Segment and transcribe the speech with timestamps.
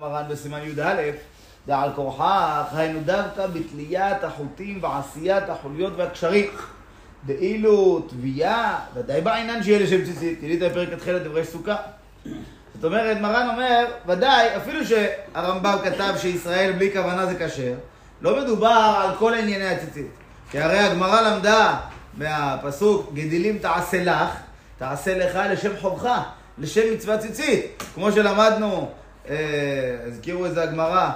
[0.00, 1.10] מרן בסימן י"א,
[1.66, 6.50] דעל כורחך, היינו דווקא בתליית החוטים ועשיית החוליות והקשרים.
[7.26, 11.76] דאילו תביעה, ודאי בעינן שיהיה לשם ציצית, תראי את הפרק התחילת דברי סוכה.
[12.74, 17.74] זאת אומרת, מרן אומר, ודאי, אפילו שהרמב"ם כתב שישראל בלי כוונה זה כשר,
[18.20, 20.10] לא מדובר על כל ענייני הציצית.
[20.50, 21.76] כי הרי הגמרא למדה
[22.14, 24.30] מהפסוק, גדילים תעשה לך,
[24.78, 26.18] תעשה לך לשם חובך,
[26.58, 27.82] לשם מצוות ציצית.
[27.94, 28.90] כמו שלמדנו
[30.06, 31.10] הזכירו את זה הגמרא,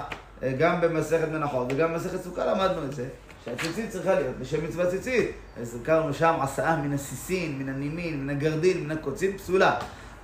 [0.57, 3.05] גם במסכת מנחות וגם במסכת סוכה למדנו את זה,
[3.45, 5.31] שהציצית צריכה להיות לשם מצוות ציצית.
[5.61, 9.75] אז הזכרנו שם עשאה מן הסיסין, מן הנימין, מן הגרדין, מן הקוצים, פסולה.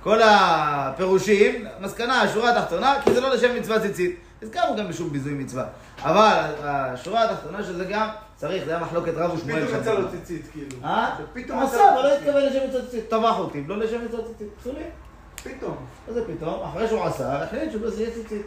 [0.02, 4.16] כל הפירושים, מסקנה, השורה התחתונה, כי זה לא לשם מצוות ציצית.
[4.42, 5.64] הזכרנו גם בשום ביזוי מצווה.
[6.02, 9.66] אבל השורה התחתונה של זה גם צריך, זה היה מחלוקת רב ושמואל.
[9.66, 10.84] פתאום יצא לו ציצית, כאילו.
[10.84, 11.16] אה?
[11.32, 13.10] פתאום עשה, יצא אבל לא לו התכוון לשם מצוות ציצית.
[13.10, 14.48] טבח אותי, לא לשם מצוות ציצית.
[14.60, 14.86] פסולים.
[15.42, 15.76] פתאום.
[16.08, 16.62] מה זה פתאום?
[16.62, 18.46] אחרי שהוא עשה, החליט שהוא לא יהיה ציצית.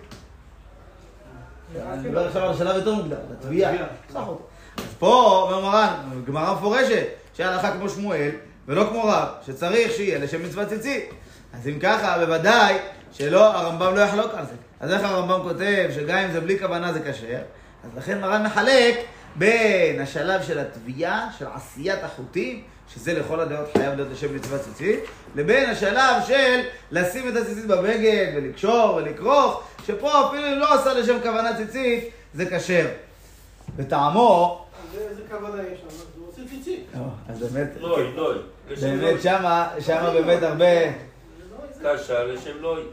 [1.75, 3.71] אני מדבר עכשיו על השלב יותר מוקדם, על התביעה.
[4.77, 8.29] אז פה אומר מרן, גמרא מפורשת, שהלכה כמו שמואל,
[8.67, 11.09] ולא כמו רב, שצריך שיהיה לשם מצוות ציצית.
[11.53, 12.77] אז אם ככה, בוודאי
[13.11, 14.53] שלא, הרמב"ם לא יחלוק על זה.
[14.79, 17.41] אז איך הרמב"ם כותב שגם אם זה בלי כוונה זה כשר?
[17.83, 18.95] אז לכן מרן מחלק
[19.35, 24.99] בין השלב של התביעה, של עשיית החוטים, שזה לכל הדעות חייב להיות לשם מצוות ציצית,
[25.35, 26.59] לבין השלב של
[26.91, 32.45] לשים את הציצית בבגד ולקשור ולכרוך, שפה אפילו אם לא עשה לשם כוונה ציצית, זה
[32.45, 32.87] כשר.
[33.75, 35.87] וטעמו, אז איזה כוונה יש שם?
[36.17, 36.85] הוא עושה ציצית.
[36.99, 38.37] או, אז באמת, לוי, לוי.
[38.69, 40.65] לשם באמת שמה, שמה באמת הרבה,
[41.83, 42.83] קשה לשם לוי.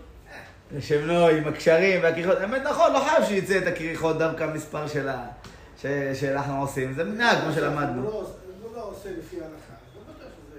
[0.77, 5.09] לשם נו, עם הקשרים והכריכות, באמת נכון, לא חייב שיצא את הכריכות דווקא המספר של
[5.09, 5.27] ה...
[6.15, 8.03] שאנחנו עושים, זה מנהג כמו שלמדנו.
[8.03, 8.11] לא
[8.63, 9.49] הוא לא עושה לפי ההלכה.
[9.73, 10.59] אז לא בטוח שזה...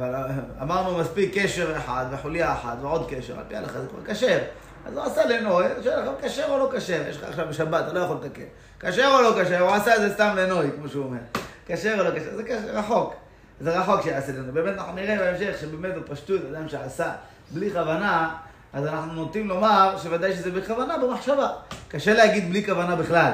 [0.00, 0.26] אבל אה,
[0.62, 4.38] אמרנו מספיק קשר אחד וחוליה אחת ועוד קשר, על פי ההלכה זה כבר כשר.
[4.86, 7.02] אז הוא עשה לנוי, שואל לך, כשר או לא כשר?
[7.08, 8.42] יש לך עכשיו בשבת, אתה לא יכול לתקן.
[8.80, 9.60] כשר או לא כשר?
[9.60, 11.18] הוא עשה את זה סתם לנוי, כמו שהוא אומר.
[11.66, 12.36] כשר או לא כשר?
[12.36, 13.14] זה כשר, רחוק.
[13.60, 14.52] זה רחוק שיעשה לנו.
[14.52, 17.12] באמת אנחנו נראה בהמשך שבאמת בפשטות, אדם שעשה
[17.50, 18.36] בלי כוונה,
[18.72, 21.48] אז אנחנו נוטים לומר שוודאי שזה בכוונה, במחשבה.
[21.88, 23.30] קשה להגיד בלי כוונה בכלל.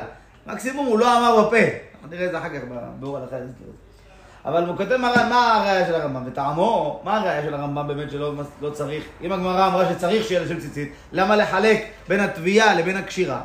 [0.47, 1.57] מקסימום הוא לא אמר בפה.
[1.57, 3.37] אנחנו נראה את זה אחר כך בביאור הלכה.
[4.47, 6.23] אבל הוא כותב מה הראייה של הרמב"ם?
[6.27, 9.05] וטעמו, מה הראייה של הרמב"ם באמת שלא לא צריך?
[9.23, 13.41] אם הגמרא אמרה שצריך שיהיה לשם ציצית, למה לחלק בין התביעה לבין הקשירה?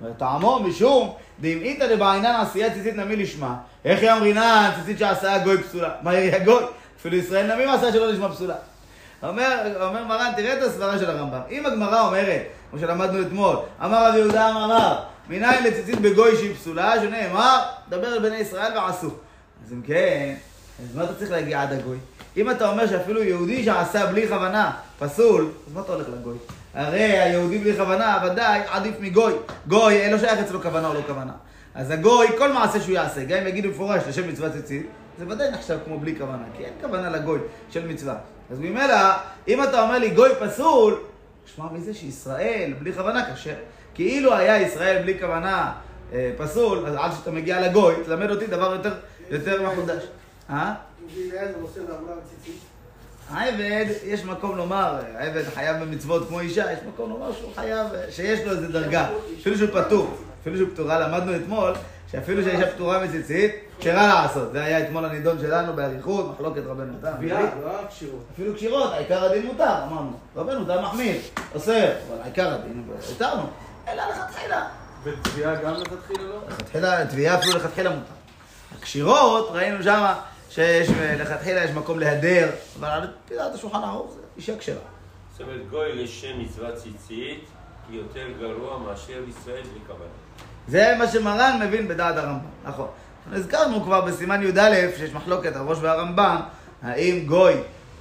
[0.00, 5.62] אבל טעמו משום דאם איתא דבעינן עשייה ציצית נמי לשמה, איך יאמרינן ציצית שעשה גוי
[5.62, 5.90] פסולה?
[6.02, 6.62] מה יהיה הגוי?
[7.00, 8.54] אפילו ישראל נמי עשה שלא לשמה פסולה.
[9.22, 11.40] אומר, אומר מרן, תראה את הסברה של הרמב"ם.
[11.50, 17.00] אם הגמרא אומרת, כמו שלמדנו אתמול, אמר רבי יהודה אמר מניין לציצית בגוי שהיא פסולה,
[17.00, 19.10] שנאמר, דבר אל בני ישראל ועשו.
[19.66, 20.34] אז אם כן,
[20.82, 21.96] אז מה אתה צריך להגיע עד הגוי?
[22.36, 26.36] אם אתה אומר שאפילו יהודי שעשה בלי כוונה פסול, אז מה אתה הולך לגוי?
[26.74, 29.32] הרי היהודי בלי כוונה ודאי עדיף מגוי.
[29.68, 31.32] גוי, אין לו שייך אצלו כוונה או לא כוונה.
[31.74, 34.86] אז הגוי, כל מעשה שהוא יעשה, גם אם יגידו מפורש לשם מצוות ציצית,
[35.18, 37.38] זה ודאי נחשב כמו בלי כוונה, כי אין כוונה לגוי
[37.70, 38.14] של מצווה.
[38.50, 39.10] אז ממילא,
[39.48, 41.00] אם אתה אומר לי גוי פסול,
[41.46, 43.54] שמע מזה שישראל בלי כוונה כשר.
[43.94, 45.72] כי אילו היה ישראל בלי כוונה
[46.12, 48.94] אה, פסול, אז עד שאתה מגיע לגוי, תלמד אותי דבר יותר,
[49.30, 50.02] יותר מחודש.
[50.50, 50.74] אה?
[53.30, 58.40] העבד, יש מקום לומר, העבד חייב במצוות כמו אישה, יש מקום לומר שהוא חייב, שיש
[58.40, 59.08] לו איזה דרגה,
[59.40, 61.72] אפילו שהוא פטור, אפילו שהוא פטורה, למדנו אתמול,
[62.12, 67.12] שאפילו שהאישה פטורה מציצית, כשרה לעשות, זה היה אתמול הנידון שלנו באריכות, מחלוקת רבנו תם.
[67.16, 68.24] תביעה, לא הקשירות.
[68.34, 70.12] אפילו קשירות, העיקר הדין מותר, אמרנו.
[70.36, 71.16] רבנו תם מחמיר,
[71.54, 72.84] אוסר, אבל העיקר הדין,
[73.16, 73.42] התרנו,
[73.88, 74.68] אלא לכתחילה.
[75.04, 76.40] ותביעה גם לכתחילה לא?
[76.48, 78.13] לכתחילה, תביעה אפילו לכתחילה מותר.
[78.78, 80.20] הקשירות, ראינו שמה
[80.50, 84.76] שיש, לכתחילה יש מקום להדר, אבל על פי דעת השולחן הערוך זה אישה כשרה.
[85.32, 87.44] זאת אומרת, גוי לשם מצוות ציצית
[87.90, 90.10] יותר גרוע מאשר ישראל בלי כוונה.
[90.68, 92.88] זה מה שמרן מבין בדעת הרמב"ם, נכון.
[93.32, 96.40] הזכרנו כבר בסימן י"א שיש מחלוקת הראש והרמב"ם,
[96.82, 97.54] האם גוי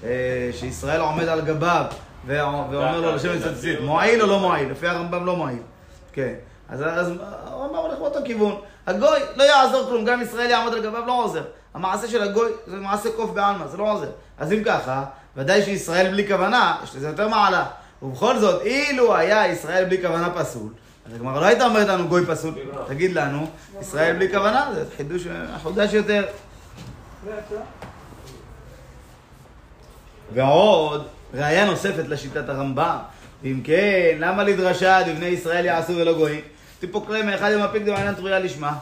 [0.03, 1.85] אה, שישראל עומד על גביו
[2.25, 4.71] ואומר לו לשם מצוות ציצית, מועיל או לא מועיל?
[4.71, 5.61] לפי הרמב"ם לא מועיל.
[6.13, 6.33] כן.
[6.69, 8.61] אז הרמב"ם הולך באותו כיוון.
[8.87, 11.43] הגוי לא יעזור כלום, גם ישראל יעמוד על גביו לא עוזר.
[11.73, 14.09] המעשה של הגוי זה מעשה קוף בעלמא, זה לא עוזר.
[14.39, 15.03] אז אם ככה,
[15.37, 17.65] ודאי שישראל בלי כוונה, יש לזה יותר מעלה.
[18.01, 20.69] ובכל זאת, אילו היה ישראל בלי כוונה פסול,
[21.07, 22.53] אז הגמרא לא הייתה אומרת לנו גוי פסול,
[22.87, 23.47] תגיד לנו,
[23.81, 26.25] ישראל בלי כוונה, זה חידוש מחודש יותר.
[30.33, 32.97] ועוד, ראיה נוספת לשיטת הרמב"ם.
[33.45, 36.41] אם כן, למה לדרשה דבני ישראל יעשו ולא גויים?
[36.83, 38.77] טיפוקרי מאחד ימפיק דמעינן תרויה לשמה.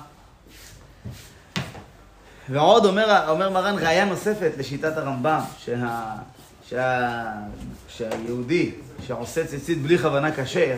[2.49, 6.05] ועוד אומר, אומר מרן ראיה נוספת לשיטת הרמב"ם, שה,
[6.69, 7.09] שה,
[7.87, 8.71] שהיהודי
[9.07, 10.77] שעושה ציצית בלי כוונה כשר,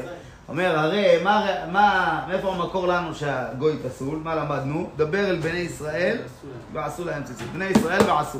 [0.49, 4.19] אומר, הרי מה, מה, מאיפה המקור לנו שהגוי פסול?
[4.23, 4.89] מה למדנו?
[4.95, 6.17] דבר אל בני ישראל
[6.73, 7.47] ועשו להם ציצית.
[7.53, 8.39] בני ישראל ועשו.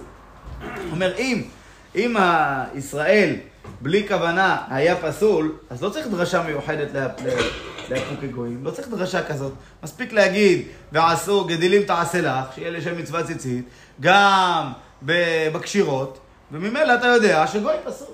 [0.91, 1.44] אומר, אם,
[1.95, 2.16] אם
[2.75, 3.36] ישראל
[3.81, 6.88] בלי כוונה היה פסול, אז לא צריך דרשה מיוחדת
[7.90, 8.66] להפוק כגויים.
[8.66, 9.54] לא צריך דרשה כזאת.
[9.84, 13.66] מספיק להגיד, ועשו גדילים תעשה לך, שיהיה לשם מצווה ציצית,
[14.00, 14.72] גם
[15.51, 16.19] בקשירות,
[16.51, 18.07] וממילא אתה יודע שגוי פסול.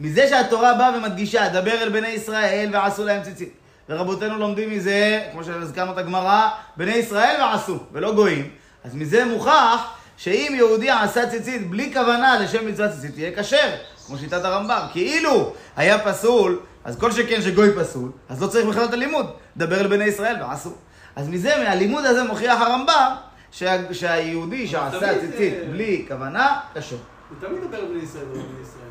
[0.00, 3.52] מזה שהתורה באה ומדגישה, דבר אל בני ישראל ועשו להם ציצית.
[3.88, 8.50] ורבותינו לומדים מזה, כמו שהזכרנו את הגמרא, בני ישראל ועשו, ולא גויים.
[8.84, 9.80] אז מזה מוכח
[10.18, 13.74] שאם יהודי עשה ציצית בלי כוונה לשם מצוות ציצית, תהיה כשר,
[14.06, 14.86] כמו שיטת הרמב"ם.
[14.92, 19.26] כאילו היה פסול, אז כל שכן שגוי פסול, אז לא צריך בכלל את הלימוד.
[19.56, 20.70] דבר אל בני ישראל ועשו.
[21.16, 23.14] אז מזה, מהלימוד הזה מוכיח הרמב"ם
[23.52, 26.96] שה, שהיהודי שעשה ציצית בלי כוונה, כשר.
[26.96, 28.84] הוא תמיד מדבר בני ישראל ולא בני ישראל.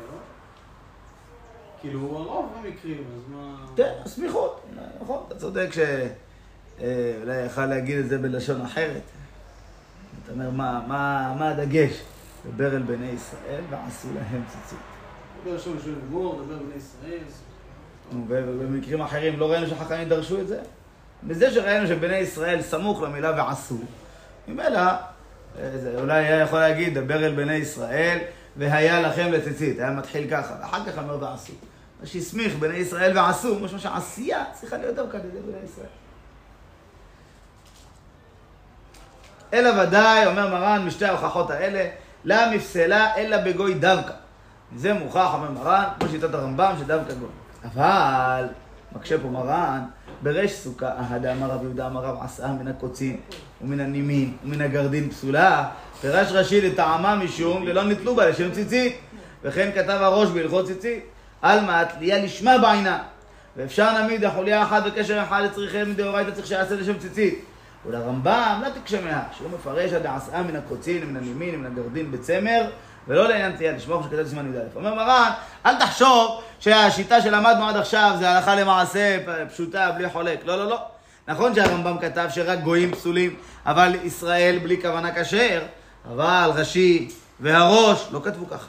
[1.80, 3.56] כאילו, הוא הרוב במקרים, אז מה...
[3.76, 4.60] כן, הסמיכות,
[5.02, 9.02] נכון, אתה צודק שאולי יכל להגיד את זה בלשון אחרת.
[10.28, 12.02] אתה אומר, מה, מה, מה הדגש?
[12.54, 14.78] דבר אל בני ישראל ועשו להם ציצית.
[15.42, 17.18] דבר ראשון בשביל לגמור, דבר בני ישראל.
[18.28, 20.60] ובמקרים אחרים לא ראינו שחכמים דרשו את זה?
[21.22, 23.78] מזה שראינו שבני ישראל סמוך למילה ועשו,
[24.48, 24.80] ממילא,
[25.98, 28.18] אולי היה יכול להגיד, דבר אל בני ישראל
[28.56, 31.52] והיה לכם לציצית, היה מתחיל ככה, ואחר כך אומר ועשו.
[32.00, 35.86] מה שהסמיך בני ישראל ועשו, משמע שעשייה צריכה להיות דווקא על ידי בני ישראל.
[39.54, 41.88] אלא ודאי, אומר מרן, משתי ההוכחות האלה,
[42.24, 44.12] לה מפסלה אלא בגוי דווקא.
[44.76, 47.28] זה מוכח, אומר מרן, כמו שיטת הרמב"ם, שדווקא גוי.
[47.64, 48.44] אבל,
[48.96, 49.80] מקשה פה מרן,
[50.22, 53.20] בריש סוכה, אהדה אמר רב יהודה אמר רב עשה מן הקוצים
[53.62, 55.68] ומן הנימין ומן הגרדין פסולה,
[56.00, 58.96] פירש רש"י לטעמה משום ללא נתלו בה לשם ציצית,
[59.42, 61.04] וכן כתב הראש בהלכות ציצית,
[61.42, 62.98] עלמא תליה לשמה בעינה,
[63.56, 67.44] ואפשר נמיד החוליה אחת בקשר אחד לצריכם מדאורייתא צריך שיעשה לשם ציצית.
[67.88, 72.70] ולרמב"ם לא תקשה מאה, שהוא מפרש עד העשאה מן הקוצין, מן הנימין, מן הגרדין בצמר,
[73.08, 74.76] ולא לעניין תהיה לשמור שכתב בסימן י"א.
[74.76, 75.30] אומר מרן,
[75.66, 79.18] אל תחשוב שהשיטה שלמדנו עד עכשיו זה הלכה למעשה
[79.52, 80.40] פשוטה, בלי חולק.
[80.44, 80.78] לא, לא, לא.
[81.28, 83.36] נכון שהרמב"ם כתב שרק גויים פסולים,
[83.66, 85.62] אבל ישראל בלי כוונה כשר,
[86.12, 87.08] אבל רש"י
[87.40, 88.66] והראש לא כתבו ככה.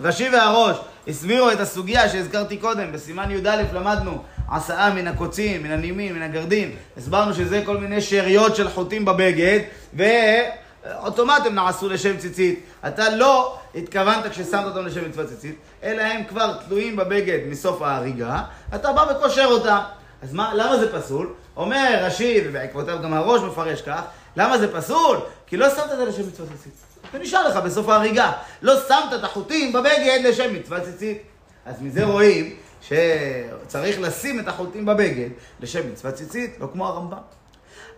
[0.00, 0.76] רש"י והראש
[1.08, 4.22] הסבירו את הסוגיה שהזכרתי קודם, בסימן י"א למדנו
[4.52, 6.76] עשאה מן הקוצים, מן הנימים, מן הגרדין.
[6.96, 9.60] הסברנו שזה כל מיני שאריות של חוטים בבגד,
[9.94, 12.60] ואוטומט הם נעשו לשם ציצית.
[12.86, 18.42] אתה לא התכוונת כששמת אותם לשם מצוות ציצית, אלא הם כבר תלויים בבגד מסוף ההריגה,
[18.74, 19.78] אתה בא וקושר אותם.
[20.22, 21.32] אז מה, למה זה פסול?
[21.56, 24.00] אומר רש"י, ובעקבותיו גם הראש מפרש כך,
[24.36, 25.18] למה זה פסול?
[25.46, 26.72] כי לא שמת את זה לשם מצוות ציצית.
[27.12, 28.32] זה נשאר לך בסוף ההריגה.
[28.62, 31.22] לא שמת את החוטים בבגד לשם מצוות ציצית.
[31.66, 35.28] אז מזה רואים שצריך לשים את החוטים בבגד
[35.60, 37.18] לשם מצוות ציצית, לא כמו הרמב"ם.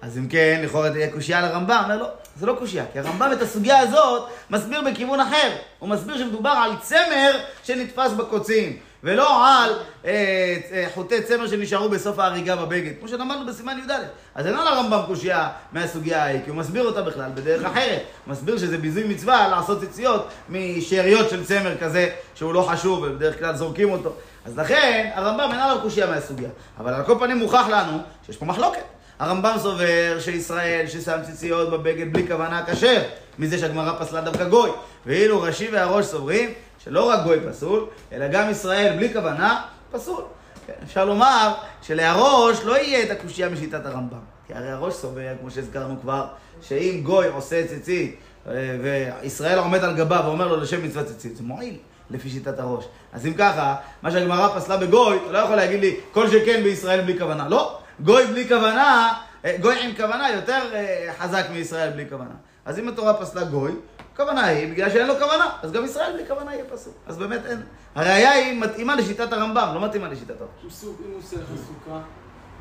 [0.03, 3.43] אז אם כן, לכאורה תהיה קושייה לרמב"ם, אומר לא, זה לא קושייה, כי הרמב"ם את
[3.43, 5.51] הסוגיה הזאת מסביר בכיוון אחר.
[5.79, 9.71] הוא מסביר שמדובר על צמר שנתפס בקוצים, ולא על
[10.05, 13.93] אה, אה, חוטי צמר שנשארו בסוף ההריגה בבגד, כמו שלמדנו בסימן י"א.
[14.35, 18.03] אז אין על הרמב"ם קושייה מהסוגיה ההיא, כי הוא מסביר אותה בכלל בדרך אחרת.
[18.25, 23.39] הוא מסביר שזה ביזוי מצווה לעשות ציציות משאריות של צמר כזה, שהוא לא חשוב, ובדרך
[23.39, 24.17] כלל זורקים אותו.
[24.45, 26.49] אז לכן, הרמב"ם אין עליו קושייה מהסוגיה.
[26.79, 28.85] אבל על כל פנים מוכח לנו שיש פה מחלוקת.
[29.19, 33.03] הרמב"ם סובר שישראל ששם ציציות בבגד בלי כוונה כשר,
[33.39, 34.71] מזה שהגמרא פסלה דווקא גוי.
[35.07, 36.51] ואילו רש"י והראש סוברים
[36.85, 40.23] שלא רק גוי פסול, אלא גם ישראל בלי כוונה פסול.
[40.67, 44.19] כן, אפשר לומר שלהראש לא יהיה את הקושייה משיטת הרמב"ם.
[44.47, 46.27] כי הרי הראש סובר, כמו שהזכרנו כבר,
[46.63, 48.17] שאם גוי עושה ציצית
[48.49, 51.77] אה, וישראל עומד על גביו ואומר לו לשם מצוות ציצית, זה מועיל.
[52.11, 52.85] לפי שיטת הראש.
[53.13, 57.01] אז אם ככה, מה שהגמרא פסלה בגוי, אתה לא יכול להגיד לי כל שכן בישראל
[57.01, 57.49] בלי כוונה.
[57.49, 59.13] לא, גוי בלי כוונה,
[59.45, 62.35] אה, גוי עם כוונה יותר אה, חזק מישראל בלי כוונה.
[62.65, 63.73] אז אם התורה פסלה גוי,
[64.15, 66.93] הכוונה היא, בגלל שאין לו כוונה, אז גם ישראל בלי כוונה יהיה פסול.
[67.07, 67.63] אז באמת אין.
[67.95, 70.85] הראייה היא מתאימה לשיטת הרמב"ם, לא מתאימה לשיטת הראש.
[70.85, 72.01] אם הוא עושה סוכה,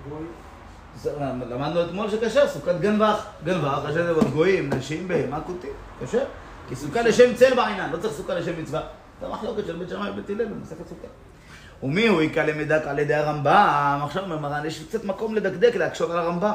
[0.10, 0.26] גוי...
[1.50, 3.26] למדנו אתמול שכשר, סוכת גנבך.
[3.44, 5.70] גנבך, ראשי דבר גויים, נשים, בהמה, כותים,
[6.06, 6.26] כשר.
[6.70, 8.82] כי סוכה לשם צל בעינן, לא צריך סוכה לשם מצווה.
[9.22, 11.08] זה המחלוקת של בית שמאי ובית הלל במסכת סוכה.
[11.84, 14.00] ומי הוא יקרא למדק על ידי הרמב"ם?
[14.04, 16.52] עכשיו אומר מרן, יש קצת מקום לדקדק, להקשור על הרמב"ם.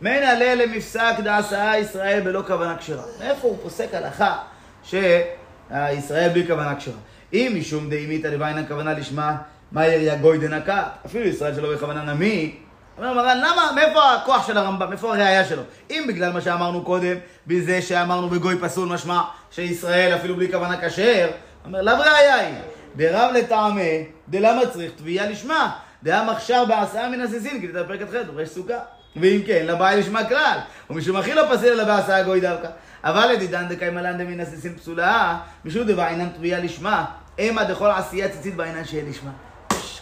[0.00, 3.02] מן עלה למפסק דעשאה ישראל בלא כוונה כשרה.
[3.20, 4.38] מאיפה הוא פוסק הלכה
[4.84, 6.94] שישראל בלי כוונה כשרה?
[7.32, 9.36] אם משום דאימית דבעין הכוונה לשמה,
[9.72, 10.82] מה יריה גוי דנקה?
[11.06, 12.56] אפילו ישראל שלא בכוונה נמי.
[12.98, 14.88] אומר מרן, למה, מאיפה הכוח של הרמב"ם?
[14.88, 15.62] מאיפה הראייה שלו?
[15.90, 21.28] אם בגלל מה שאמרנו קודם, בזה שאמרנו בגוי פסול משמע שישראל אפילו בלי כוונה כשר,
[21.64, 22.54] אומר, לאו ראייה היא.
[22.96, 25.76] דרב לטעמי, דלמה צריך תביעה לשמה.
[26.02, 28.78] דעה מכשיר בעשאה מן הסיסין, כי זה פרק ח' דורש סוכה.
[29.16, 30.58] ואם כן, לבעל ישמע כלל,
[30.90, 32.68] ומשום הכי לא פסיל אלא בעשאה גוי דווקא.
[33.04, 37.04] אבל לדידן דקיימלן דמין הסיסין פסולה, משום דבעינן תלויה לשמה,
[37.38, 39.30] המה דכל עשייה ציצית בעינן שיהיה לשמה.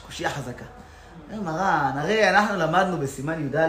[0.06, 0.64] קושייה חזקה.
[1.32, 3.68] אומר מרן, הרי אנחנו למדנו בסימן י"א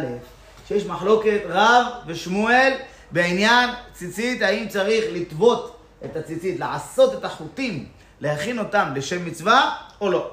[0.68, 2.74] שיש מחלוקת רב ושמואל
[3.12, 7.86] בעניין ציצית, האם צריך לטוות את הציצית, לעשות את החוטים,
[8.22, 10.32] להכין אותם לשם מצווה או לא.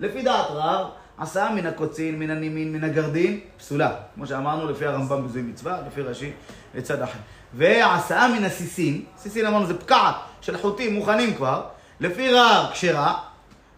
[0.00, 0.86] לפי דעת רב,
[1.18, 3.90] עשה מן הקוצין, מן הנימין, מן הגרדין, פסולה.
[4.14, 6.32] כמו שאמרנו, לפי הרמב"ם בזוי מצווה, לפי רש"י
[6.74, 7.18] לצד אחר.
[7.54, 11.62] והעשאה מן הסיסין, סיסין אמרנו זה פקעת של חוטים מוכנים כבר,
[12.00, 13.14] לפי רב כשרה,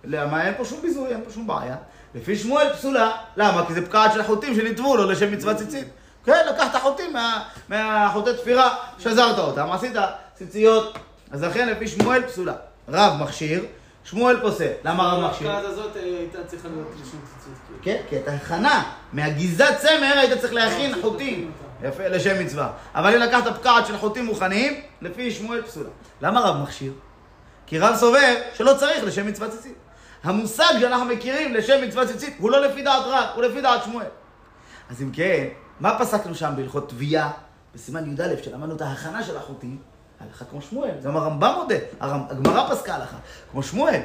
[0.04, 1.76] למה אין פה שום ביזוי, אין פה שום בעיה.
[2.14, 3.66] לפי שמואל פסולה, למה?
[3.66, 5.85] כי זה פקעת של חוטים שנטבו לו לשם מצוות ציצית.
[6.25, 9.92] כן, לקחת חוטים מה- מהחוטי תפירה, שזרת אותם, עשית
[10.35, 10.99] ציציות.
[11.30, 12.54] אז לכן לפי שמואל פסולה.
[12.88, 13.64] רב מכשיר,
[14.04, 14.70] שמואל פוסל.
[14.85, 15.50] למה רב מכשיר?
[15.50, 17.52] ההפקעה הזאת אה, הייתה צריכה להיות לשם ציצית.
[17.66, 17.78] כאילו.
[17.82, 21.52] כן, כי את ההכנה, מהגיזת צמר היית צריך להכין לא, חוטים.
[21.80, 21.88] אותם.
[21.88, 22.73] יפה, לשם מצווה.
[22.94, 25.90] אבל אם לקחת פקעת של חוטים מוכנים, לפי שמואל פסולה.
[26.23, 26.92] למה רב מכשיר?
[27.66, 29.75] כי רב סובר שלא צריך לשם מצוות ציצית.
[30.25, 34.06] המושג שאנחנו מכירים לשם מצוות ציצית הוא לא לפי דעת רב, הוא לפי דעת שמואל.
[34.90, 35.44] אז אם כן,
[35.80, 37.30] מה פסקנו שם בהלכות תביעה,
[37.75, 39.78] בסימן י"א, שלמדנו את ההכנה של החוטים?
[40.20, 43.16] הלכה כמו שמואל, גם הרמב"ם מודה, הגמרא פסקה הלכה,
[43.52, 44.00] כמו שמואל,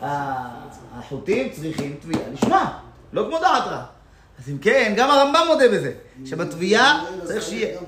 [0.00, 2.78] שהחוטים צריכים תביעה לשמה,
[3.12, 3.80] לא כמו דעת רב.
[4.38, 5.92] אז אם כן, גם הרמב"ם מודה בזה,
[6.24, 7.78] שבתביעה צריך שיהיה...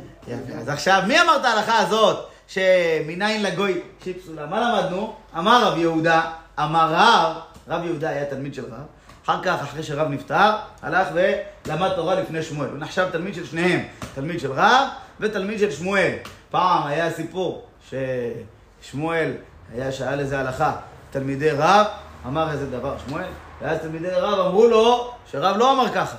[0.58, 4.46] אז עכשיו, מי אמר את ההלכה הזאת, שמניין לגוי שהיא פסולה?
[4.46, 5.14] מה למדנו?
[5.38, 7.36] אמר רב יהודה, אמר רב,
[7.68, 8.86] רב יהודה היה תלמיד של רב,
[9.24, 10.50] אחר כך, אחרי שרב נפטר,
[10.82, 12.68] הלך ולמד תורה לפני שמואל.
[12.68, 13.80] הוא נחשב תלמיד של שניהם,
[14.14, 14.88] תלמיד של רב
[15.20, 16.12] ותלמיד של שמואל.
[16.50, 19.32] פעם היה סיפור ששמואל
[19.74, 20.72] היה שאל איזה הלכה,
[21.10, 21.86] תלמידי רב,
[22.26, 23.24] אמר איזה דבר שמואל,
[23.62, 26.16] ואז תלמידי רב אמרו לו שרב לא אמר ככה.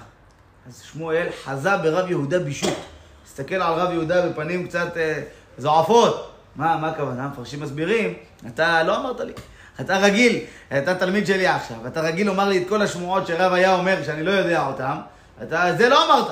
[0.67, 2.77] אז שמואל חזה ברב יהודה בישות.
[3.25, 5.21] הסתכל על רב יהודה בפנים קצת אה,
[5.57, 6.31] זועפות.
[6.55, 7.27] מה, מה הכוונה?
[7.27, 8.13] מפרשים מסבירים,
[8.47, 9.33] אתה לא אמרת לי.
[9.81, 10.39] אתה רגיל,
[10.77, 14.23] אתה תלמיד שלי עכשיו, אתה רגיל לומר לי את כל השמועות שרב היה אומר שאני
[14.23, 14.97] לא יודע אותן,
[15.43, 16.27] אתה, זה לא אמרת.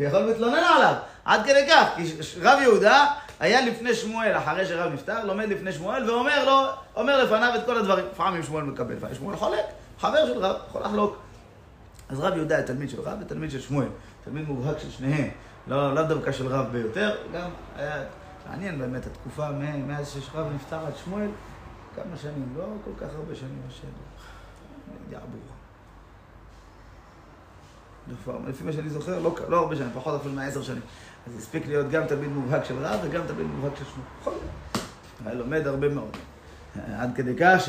[0.00, 0.94] יכול להתלונן עליו.
[1.24, 3.06] עד כדי כך, כי רב יהודה
[3.40, 7.78] היה לפני שמואל, אחרי שרב נפטר, לומד לפני שמואל, ואומר לו, אומר לפניו את כל
[7.78, 8.06] הדברים.
[8.12, 9.64] לפעמים שמואל מקבל, לפעמים שמואל חולק,
[9.98, 11.16] חבר של רב, יכול לחלוק.
[12.08, 13.86] אז רב יהודה היה תלמיד של רב ותלמיד של שמואל,
[14.24, 15.30] תלמיד מובהק של שניהם,
[15.66, 18.04] לא, לא דווקא של רב ביותר, גם היה
[18.50, 19.50] מעניין באמת התקופה
[19.86, 21.28] מאז שרב נפטר עד שמואל,
[21.96, 23.86] כמה שנים, לא כל כך הרבה שנים, השם,
[25.10, 25.40] יעבור.
[28.48, 30.82] לפי מה שאני זוכר, לא, לא הרבה שנים, פחות אפילו מעשר שנים.
[31.26, 34.06] אז הספיק להיות גם תלמיד מובהק של רב וגם תלמיד מובהק של שמואל.
[34.20, 34.86] יכול להיות.
[35.26, 36.16] היה לומד הרבה מאוד.
[36.98, 37.62] עד כדי כך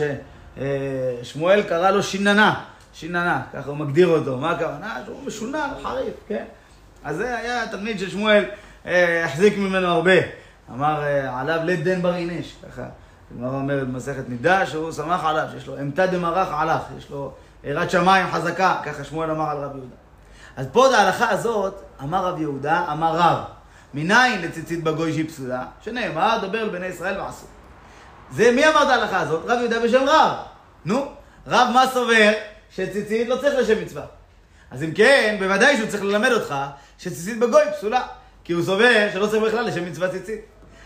[1.21, 4.37] ששמואל קרא לו שיננה, שיננה, ככה הוא מגדיר אותו.
[4.37, 4.97] מה הכוונה?
[5.05, 6.45] שהוא משונן, חריף, כן?
[7.03, 8.45] אז זה היה תלמיד של שמואל,
[8.85, 10.13] אה, החזיק ממנו הרבה.
[10.69, 12.85] אמר אה, עליו לית דן בר אינש, ככה.
[13.31, 17.31] הגמרא אומרת במסכת נידה שהוא שמח עליו, שיש לו אמתא דמרח עלך, יש לו
[17.63, 19.95] יראת שמיים חזקה, ככה שמואל אמר על רב יהודה.
[20.57, 23.37] אז פה ההלכה הזאת, אמר רב יהודה, אמר רב,
[23.93, 27.45] מניין לציצית בגוי שהיא פסולה, שנאמר, דבר לבני ישראל ועשו.
[28.31, 29.43] זה, מי אמר את ההלכה הזאת?
[29.45, 30.33] רב יהודה בשם רב.
[30.85, 31.05] נו,
[31.47, 32.31] רב מה סובר
[32.75, 34.03] שציצית לא צריך לשם מצווה.
[34.71, 36.55] אז אם כן, בוודאי שהוא צריך ללמד אותך
[36.97, 38.01] שציצית בגוי פסולה.
[38.43, 40.39] כי הוא סובר שלא צריך בכלל לשם מצווה ציצית.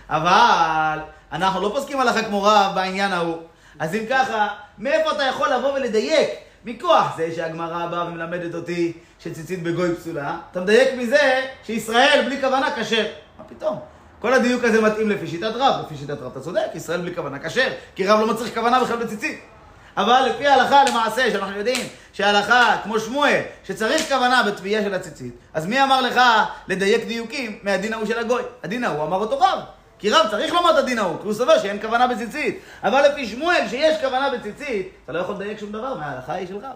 [0.10, 1.00] אבל
[1.32, 3.38] אנחנו לא פוסקים הלכה כמו רב בעניין ההוא.
[3.80, 6.30] אז אם ככה, מאיפה אתה יכול לבוא ולדייק?
[6.66, 12.72] מכוח זה שהגמרא באה ומלמדת אותי שציצית בגוי פסולה, אתה מדייק מזה שישראל בלי כוונה
[12.76, 13.06] כשר.
[13.38, 13.80] מה פתאום?
[14.20, 15.86] כל הדיוק הזה מתאים לפי שיטת רב.
[15.86, 18.98] לפי שיטת רב אתה צודק, ישראל בלי כוונה כשר, כי רב לא מצריך כוונה בכלל
[18.98, 19.40] בציצית.
[19.98, 25.66] אבל לפי ההלכה למעשה, שאנחנו יודעים שההלכה, כמו שמואל, שצריך כוונה בתביעה של הציצית, אז
[25.66, 26.22] מי אמר לך
[26.68, 28.42] לדייק דיוקים מהדין ההוא של הגוי?
[28.64, 29.60] הדין ההוא אמר אותו רב.
[30.00, 32.60] כי רב צריך לומר את הדין ההוא, כי הוא סובר שאין כוונה בציצית.
[32.84, 36.58] אבל לפי שמואל, שיש כוונה בציצית, אתה לא יכול לדייק שום דבר מההלכה ההיא של
[36.58, 36.76] רב.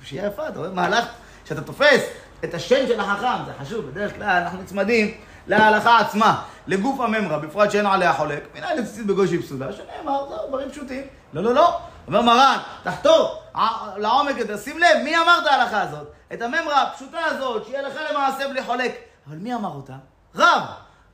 [0.00, 1.04] קושייה יפה, אתה רואה מהלך,
[1.44, 2.00] שאתה תופס
[2.44, 5.14] את השם של החכם, זה חשוב, בדרך כלל אנחנו נצמדים
[5.46, 10.48] להלכה עצמה, לגוף הממרה, בפרט שאין עליה חולק, מנהל לציצית בגוי שהיא פסולה, שנאמר, זהו,
[10.48, 11.02] דברים פשוטים.
[11.32, 11.78] לא, לא, לא.
[12.06, 16.08] אומר מרן, תחתור ע- לעומק יותר, שים לב, מי אמר את ההלכה הזאת?
[16.32, 18.92] את הממרה הפשוטה הזאת, שהיא הלכה למעשה בלי חולק.
[19.28, 19.92] אבל מי אמר אותה?
[20.34, 20.62] רב.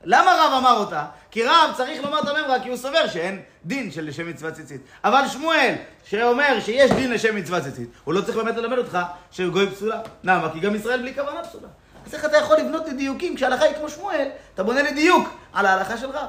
[0.05, 1.05] למה רב אמר אותה?
[1.31, 4.81] כי רב צריך לומר את הממרה כי הוא סובר שאין דין של לשם מצוות ציצית.
[5.03, 8.99] אבל שמואל, שאומר שיש דין לשם מצוות ציצית, הוא לא צריך באמת ללמד אותך
[9.31, 9.99] שגוי פסולה.
[10.23, 10.49] למה?
[10.53, 11.67] כי גם ישראל בלי כוונה פסולה.
[12.05, 15.29] אז איך אתה יכול לבנות לי דיוקים כשההלכה היא כמו שמואל, אתה בונה לי דיוק
[15.53, 16.27] על ההלכה של רב.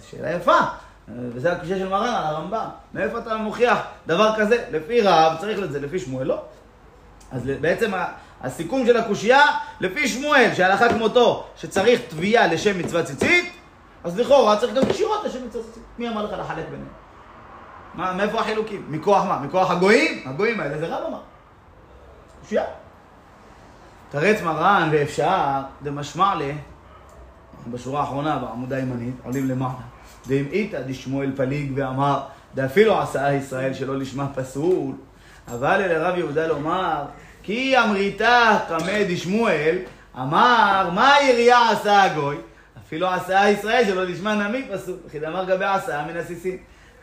[0.00, 0.58] זו שאלה יפה.
[1.08, 2.68] וזה הקשה של מרן על הרמב"ם.
[2.94, 4.64] מאיפה אתה מוכיח דבר כזה?
[4.70, 6.42] לפי רב צריך את זה, לפי שמואל לא.
[7.32, 7.92] אז בעצם
[8.40, 9.40] הסיכום של הקושייה,
[9.80, 13.52] לפי שמואל, שהלכה כמותו, שצריך תביעה לשם מצוות ציצית,
[14.04, 15.82] אז לכאורה צריך גם קשירות לשם מצוות ציצית.
[15.98, 16.88] מי אמר לך לחלק ביניהם?
[17.94, 18.86] מה, מאיפה החילוקים?
[18.88, 19.38] מכוח מה?
[19.38, 20.22] מכוח הגויים?
[20.26, 21.20] הגויים האלה זה רב אמר.
[22.42, 22.64] קושייה.
[24.10, 26.52] תרץ מרן ואפשר, דמשמע לי,
[27.70, 29.72] בשורה האחרונה בעמודה הימנית, עולים למעלה.
[30.26, 32.20] ואם איתא דשמואל פליג ואמר,
[32.54, 34.92] דאפילו עשה ישראל שלא לשמה פסול,
[35.48, 37.04] אבל לרב יהודה לומר,
[37.42, 39.78] כי אמריתה קמא דשמואל,
[40.16, 42.36] אמר, מה העירייה עשה הגוי?
[42.86, 46.58] אפילו עשה ישראל שלא לשמה נמי פסול, וכי דאמר גבי עשה מן הסיסים.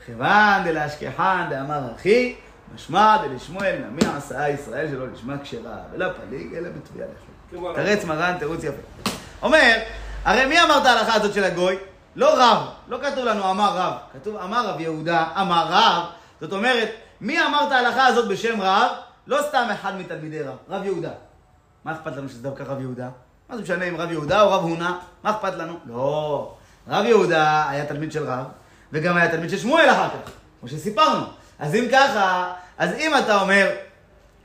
[0.06, 2.36] כיוון דלהשכחן דאמר אחי,
[2.76, 7.32] משמע דלשמואל נמי עשה ישראל שלא לשמה כשרה, ולא פליג אלא בתביעה לחם.
[7.50, 9.12] כלומר, תרץ מרן תירוץ יפה.
[9.42, 9.76] אומר,
[10.26, 11.78] הרי מי אמר את ההלכה הזאת של הגוי?
[12.16, 16.04] לא רב, לא כתוב לנו אמר רב, כתוב אמר רב יהודה, אמר רב,
[16.42, 16.90] זאת אומרת,
[17.22, 18.92] מי אמר את ההלכה הזאת בשם רב?
[19.28, 21.12] לא סתם אחד מתלמידי רב, רב יהודה.
[21.86, 23.10] מה אכפת לנו שזה דווקא רב יהודה?
[23.50, 24.92] מה זה משנה אם רב יהודה או רב הונא?
[25.24, 25.80] מה אכפת לנו?
[25.86, 26.54] לא.
[26.88, 28.46] רב יהודה היה תלמיד של רב,
[28.92, 31.26] וגם היה תלמיד של שמואל אחר כך, כמו שסיפרנו.
[31.60, 33.70] אז אם ככה, אז אם אתה אומר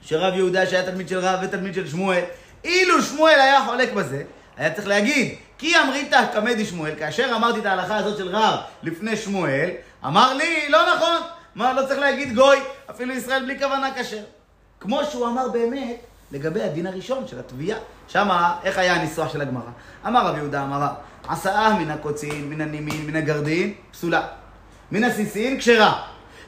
[0.02, 2.22] שרב יהודה שהיה תלמיד של רב ותלמיד של שמואל,
[2.64, 4.22] אילו שמואל היה חולק בזה,
[4.56, 9.16] היה צריך להגיד, כי אמרית קמא דשמואל, כאשר אמרתי את ההלכה הזאת של רב לפני
[9.16, 9.70] שמואל,
[10.06, 11.16] אמר לי, לא נכון,
[11.54, 12.56] מה, לא צריך להגיד גוי,
[12.90, 14.22] אפילו ישראל בלי כוונה כשר.
[14.80, 15.96] כמו שהוא אמר באמת
[16.32, 17.78] לגבי הדין הראשון של התביעה.
[18.08, 19.70] שמה, איך היה הניסוח של הגמרא?
[20.06, 20.94] אמר רב יהודה, אמר רב,
[21.28, 24.26] עשאה מן הקוצין, מן הנימין, מן הגרדין, פסולה.
[24.92, 26.02] מן הסיסין, כשרה.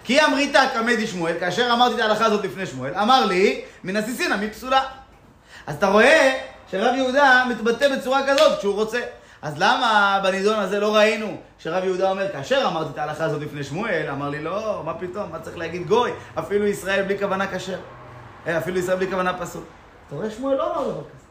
[0.04, 4.32] כי אמרית קמא דשמואל, כאשר אמרתי את ההלכה הזאת לפני שמואל, אמר לי, מן הסיסין
[4.32, 4.82] עמי פסולה.
[5.66, 6.38] אז אתה רואה
[6.70, 9.00] שרב יהודה מתבטא בצורה כזאת כשהוא רוצה.
[9.46, 13.64] אז למה בנידון הזה לא ראינו שרב יהודה אומר, כאשר אמרתי את ההלכה הזאת לפני
[13.64, 16.10] שמואל, אמר לי, לא, מה פתאום, מה צריך להגיד גוי?
[16.38, 17.78] אפילו ישראל בלי כוונה כשר.
[18.46, 19.62] אה, אפילו ישראל בלי כוונה פסול.
[20.06, 21.26] אתה רואה, שמואל לא אמר דבר כזה.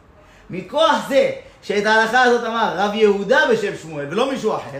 [0.49, 4.79] מכוח זה שאת ההלכה הזאת אמר רב יהודה בשם שמואל ולא מישהו אחר,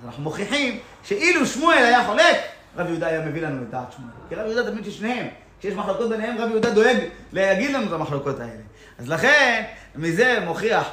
[0.00, 2.36] אז אנחנו מוכיחים שאילו שמואל היה חולק,
[2.76, 4.12] רב יהודה היה מביא לנו את דעת שמואל.
[4.28, 5.26] כי רב יהודה תמיד של שניהם.
[5.58, 6.96] כשיש מחלוקות ביניהם, רב יהודה דואג
[7.32, 8.62] להגיד לנו את המחלוקות האלה.
[8.98, 9.62] אז לכן,
[9.96, 10.90] מזה מוכיח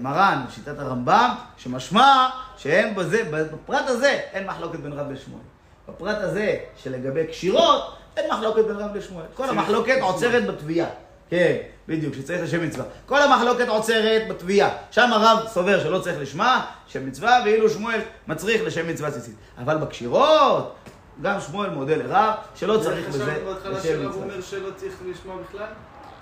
[0.00, 5.42] מרן, שיטת הרמב"ם, שמשמע שאין בזה, בפרט הזה, אין מחלוקת בין רב לשמואל.
[5.88, 9.24] בפרט הזה, שלגבי קשירות, אין מחלוקת בין רב לשמואל.
[9.34, 10.88] כל המחלוקת עוצרת בתביעה.
[11.30, 11.56] כן,
[11.88, 12.84] בדיוק, שצריך לשם מצווה.
[13.06, 14.70] כל המחלוקת עוצרת בתביעה.
[14.90, 19.34] שם הרב סובר שלא צריך לשמה, שם מצווה, ואילו שמואל מצריך לשם מצווה ציצית.
[19.58, 20.74] אבל בקשירות,
[21.22, 24.24] גם שמואל מודה לרב, שלא צריך בזה חשבנו בהתחלה לשם שרב מצווה.
[24.24, 25.66] אומר שלא צריך לשמוע בכלל?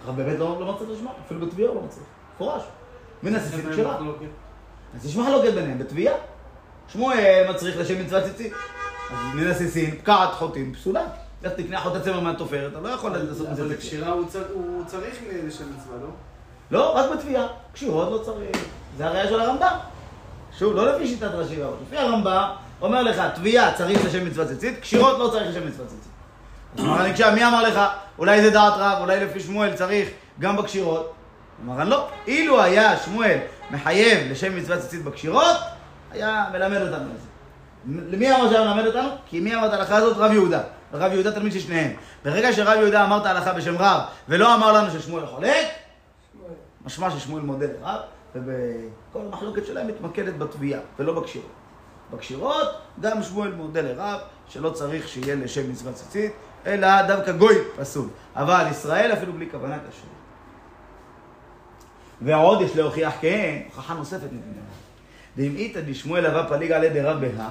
[0.06, 2.06] הרב באמת לא, לא מצריך לשמה, אפילו בתביעה הוא לא מצריך.
[2.34, 2.62] מפורש.
[3.22, 3.36] מן
[3.72, 3.94] כשרה.
[3.94, 4.26] מחלוקת.
[4.94, 6.14] אז יש מחלוקת ביניהם בתביעה.
[6.92, 8.52] שמואל מצריך לשם מצוות ציצית.
[9.10, 11.02] אז מן הסיסים, פקעת חוטאים פסולה.
[11.42, 13.70] לך תקנה חוט הצמר מהתופרת, אתה לא יכול לעשות מזה אבל.
[13.70, 16.08] לקשירה הוא צר- הוא צריך לשם מצווה, לא?
[16.70, 17.46] לא, רק בתביעה.
[17.72, 18.64] קשירות לא צריך.
[18.96, 19.76] זה הראייה של הרמב"ם.
[20.58, 22.48] שוב, לא לפי שיטת רש"י אבל לפי הרמב"ם,
[22.80, 26.12] אומר לך, תביעה צריך לשם מצוות ציצית, קשירות לא צריך לשם מצוות ציצית.
[26.78, 27.02] אז אמר
[27.34, 27.80] מי אמר לך?
[28.18, 30.08] אולי זה דעת רב, אולי לפי שמואל צריך
[30.40, 31.12] גם בקשירות.
[31.64, 32.08] אמר לא.
[32.26, 33.38] אילו היה שמואל
[33.70, 35.56] מחייב לשם מצוות ציצית בקשירות,
[36.10, 37.26] היה מלמד אותנו את זה.
[38.16, 39.08] למי אמר שהיה מלמד אותנו?
[39.26, 40.16] כי מי אמר את ההלכה הזאת?
[40.16, 40.60] רב יהודה.
[40.92, 41.92] רב יהודה תלמיד של שניהם.
[42.24, 45.66] ברגע שרב יהודה אמר את ההלכה בשם רב, ולא אמר לנו ששמואל חולק,
[46.84, 48.00] משמע ששמואל מודה לרב,
[48.34, 51.50] וכל המחלוקת שלהם מתמקדת בתביעה, ולא בקשירות.
[52.12, 52.68] בקשירות,
[53.00, 56.32] גם שמואל מודה לרב, שלא צריך שיהיה לשם מצוות ציצית,
[56.66, 58.08] אלא דווקא גוי פסול.
[58.36, 60.15] אבל ישראל אפילו בלי כוונה קשה.
[62.22, 64.62] ועוד יש להוכיח כן, הוכחה נוספת נתנה.
[65.58, 67.48] איתא דשמואל אבה פליג על ידי רב בהא,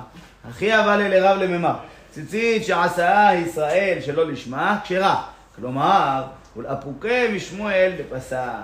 [0.49, 1.75] אחי אבה לרב לממר.
[2.12, 5.23] ציצית שעשה ישראל שלא לשמה, כשרה.
[5.56, 6.23] כלומר,
[6.58, 8.62] ולאפוקי משמואל דפסל.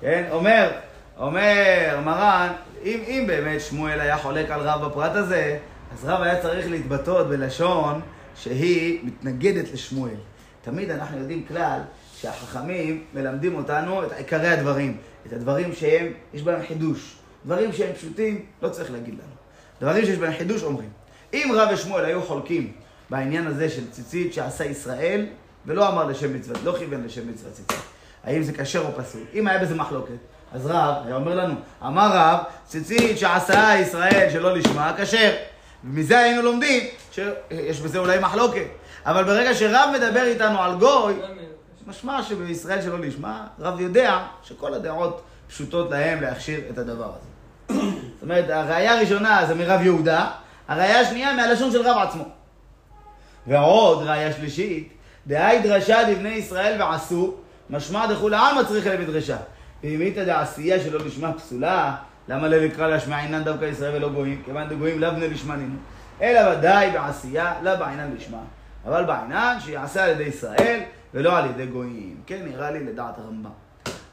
[0.00, 0.70] כן, אומר,
[1.18, 2.48] אומר מרן,
[2.84, 5.58] אם, אם באמת שמואל היה חולק על רב בפרט הזה,
[5.92, 8.00] אז רב היה צריך להתבטאות בלשון
[8.36, 10.14] שהיא מתנגדת לשמואל.
[10.62, 11.80] תמיד אנחנו יודעים כלל
[12.22, 17.16] שהחכמים מלמדים אותנו את עיקרי הדברים, את הדברים שהם, יש בהם חידוש.
[17.46, 19.34] דברים שהם פשוטים, לא צריך להגיד לנו.
[19.80, 20.88] דברים שיש בהם חידוש אומרים.
[21.32, 22.72] אם רב ושמואל היו חולקים
[23.10, 25.26] בעניין הזה של ציצית שעשה ישראל,
[25.66, 27.82] ולא אמר לשם מצוות, לא כיוון לשם מצוות ציצית.
[28.24, 29.22] האם זה כשר או פסול?
[29.34, 30.14] אם היה בזה מחלוקת,
[30.52, 31.54] אז רב היה אומר לנו,
[31.86, 35.32] אמר רב, ציצית שעשה ישראל שלא לשמה, כשר.
[35.84, 36.82] ומזה היינו לומדים
[37.12, 38.66] שיש בזה אולי מחלוקת.
[39.06, 41.14] אבל ברגע שרב מדבר איתנו על גוי,
[41.86, 47.32] משמע שבישראל שלא לשמה, רב יודע שכל הדעות פשוטות להם להכשיר את הדבר הזה.
[47.68, 50.30] זאת אומרת, הראייה הראשונה זה מרב יהודה,
[50.68, 52.24] הראייה השנייה מהלשון של רב עצמו.
[53.46, 54.92] ועוד ראייה שלישית,
[55.26, 57.34] דהי דרשה דבני ישראל ועשו,
[57.70, 59.36] משמע דכולי עלמא צריך להם מדרשה.
[59.84, 61.94] ואם איתא דעשייה שלא לשמה פסולה,
[62.28, 64.42] למה לא לקרא להשמע עינן דווקא ישראל ולא גויים?
[64.44, 65.76] כיוון דגויים לאו בני לשמה נינו.
[66.22, 68.40] אלא ודאי בעשייה, לאו בעינן לשמה.
[68.86, 70.80] אבל בעינן שיעשה על ידי ישראל
[71.14, 72.16] ולא על ידי גויים.
[72.26, 73.50] כן, נראה לי לדעת הרמב"ם.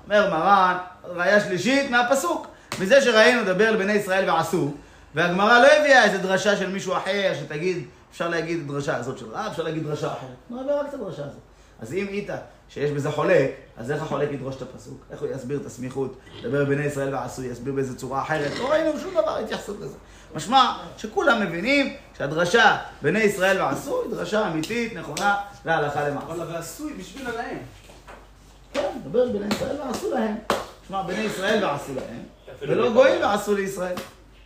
[0.06, 2.48] אומר מרן, ראיה שלישית מהפסוק.
[2.82, 4.74] מזה שראינו לדבר לבני ישראל ועשו,
[5.16, 9.48] והגמרא לא הביאה איזה דרשה של מישהו אחר שתגיד, אפשר להגיד דרשה הזאת של רב,
[9.52, 10.30] אפשר להגיד דרשה אחרת.
[10.50, 11.40] לא, לא רק את הדרשה הזאת.
[11.82, 12.38] אז אם איתה
[12.70, 15.06] שיש בזה חולק, אז איך החולק ידרוש את הפסוק?
[15.12, 16.18] איך הוא יסביר את הסמיכות?
[16.44, 18.52] לדבר בני ישראל ועשו, יסביר באיזה צורה אחרת?
[18.60, 19.96] לא ראינו שום דבר התייחסות לזה.
[20.36, 26.28] משמע שכולם מבינים שהדרשה בני ישראל ועשו היא דרשה אמיתית, נכונה, להלכה למעשה.
[26.28, 27.58] אבל ועשוי בשביל עליהם.
[28.74, 30.36] כן, דבר בני ישראל ועשו להם.
[30.88, 32.24] שמע, בני ישראל ועשו להם,
[32.62, 33.96] ולא גויים ועשו לישראל.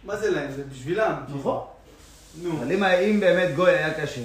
[0.04, 0.52] מה זה להם?
[0.52, 1.14] זה בשבילם.
[1.40, 1.62] נכון.
[2.42, 2.58] נו.
[2.60, 4.22] אבל אם, באמת גוי היה כשר,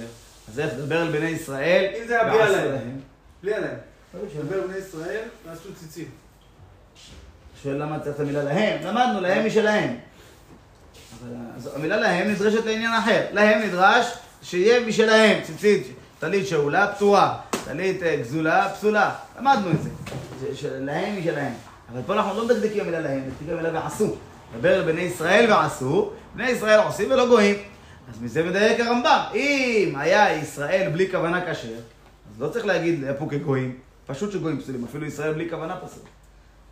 [0.49, 2.71] אז איך לדבר על בני ישראל אם זה היה בלי ועשו עליהם.
[2.71, 2.99] להם?
[3.43, 3.77] בלי עליהם.
[4.13, 4.41] לא משנה.
[4.41, 6.07] דבר בני ישראל ועשו ציצית.
[7.63, 8.83] שואל למה צריך את המילה להם?
[8.83, 9.89] למדנו, להם משלהם.
[9.89, 9.97] אבל
[11.55, 13.25] אז המילה להם נדרשת לעניין אחר.
[13.31, 14.05] להם נדרש
[14.41, 15.87] שיהיה משלהם, ציצית,
[16.19, 19.15] טלית שאולה, פטורה, טלית אה, גזולה, פסולה.
[19.39, 19.89] למדנו את זה.
[20.55, 21.53] שלהם משלהם.
[21.93, 24.15] אבל פה אנחנו לא מדקדקים במילה להם, מדקדקים במילה ועשו.
[24.59, 27.55] דבר על בני ישראל ועשו, בני ישראל עושים ולא גויים.
[28.13, 29.23] אז מזה מדייק הרמב"ם.
[29.35, 31.67] אם היה ישראל בלי כוונה כשר,
[32.33, 33.77] אז לא צריך להגיד יפו כגויים.
[34.05, 36.03] פשוט שגויים פסולים, אפילו ישראל בלי כוונה פסול.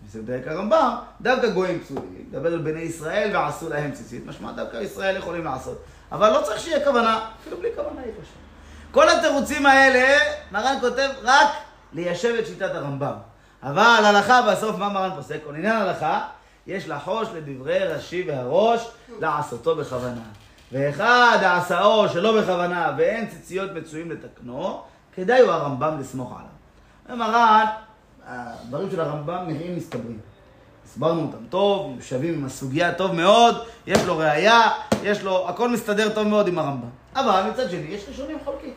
[0.05, 4.77] וזה מדייק הרמב"ם, דווקא גויים פסולים, מדבר על בני ישראל ועשו להם ציצית, משמע דווקא
[4.77, 5.83] ישראל יכולים לעשות.
[6.11, 8.33] אבל לא צריך שיהיה כוונה, אפילו בלי כוונה יהיה קשה.
[8.91, 10.19] כל התירוצים האלה,
[10.51, 11.47] מרן כותב רק
[11.93, 13.13] ליישב את שיטת הרמב"ם.
[13.63, 15.39] אבל הלכה בסוף, מה מרן פוסק?
[15.45, 16.21] כל עניין הלכה,
[16.67, 18.87] יש לחוש לדברי רש"י והראש
[19.19, 20.21] לעשותו בכוונה.
[20.71, 24.81] ואחד העשאו שלא בכוונה ואין ציציות מצויים לתקנו,
[25.15, 26.49] כדאי הוא הרמב"ם לסמוך עליו.
[27.09, 27.65] ומרן,
[28.27, 30.19] הדברים של הרמב"ם נראים מסתברים.
[30.85, 33.55] הסברנו אותם טוב, שווים עם הסוגיה טוב מאוד,
[33.87, 34.69] יש לו ראייה,
[35.03, 36.89] יש לו, הכל מסתדר טוב מאוד עם הרמב"ם.
[37.15, 38.73] אבל מצד שני, יש ראשונים חולקים.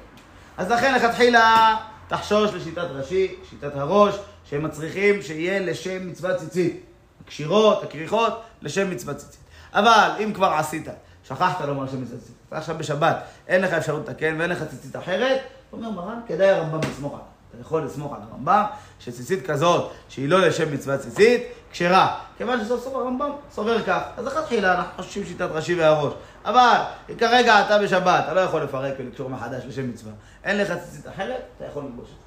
[0.56, 1.76] אז לכן לכתחילה
[2.08, 6.80] תחשוש לשיטת רש"י, שיטת הראש, שהם מצריכים שיהיה לשם מצוות ציצית.
[7.24, 9.40] הקשירות, הכריכות, לשם מצוות ציצית.
[9.72, 10.88] אבל אם כבר עשית,
[11.28, 13.16] שכחת לומר שם מצוות ציצית, אתה עכשיו בשבת,
[13.48, 15.40] אין לך אפשרות לתקן ואין לך ציצית אחרת,
[15.72, 17.29] אומר מרן, כדאי הרמב"ם לסמוך עליו.
[17.50, 18.64] אתה יכול לסמוך על הרמב"ם,
[18.98, 22.18] שציצית כזאת, שהיא לא לשם מצוות ציצית, כשרה.
[22.38, 24.00] כיוון שסוף סוף הרמב"ם סובר כך.
[24.16, 26.12] אז לכתחילה אנחנו חושבים שיטת רש"י והראש.
[26.44, 26.76] אבל
[27.18, 30.12] כרגע אתה בשבת, אתה לא יכול לפרק ולקשור מחדש לשם מצווה.
[30.44, 32.24] אין לך ציצית אחרת, אתה יכול ללבוש את זה.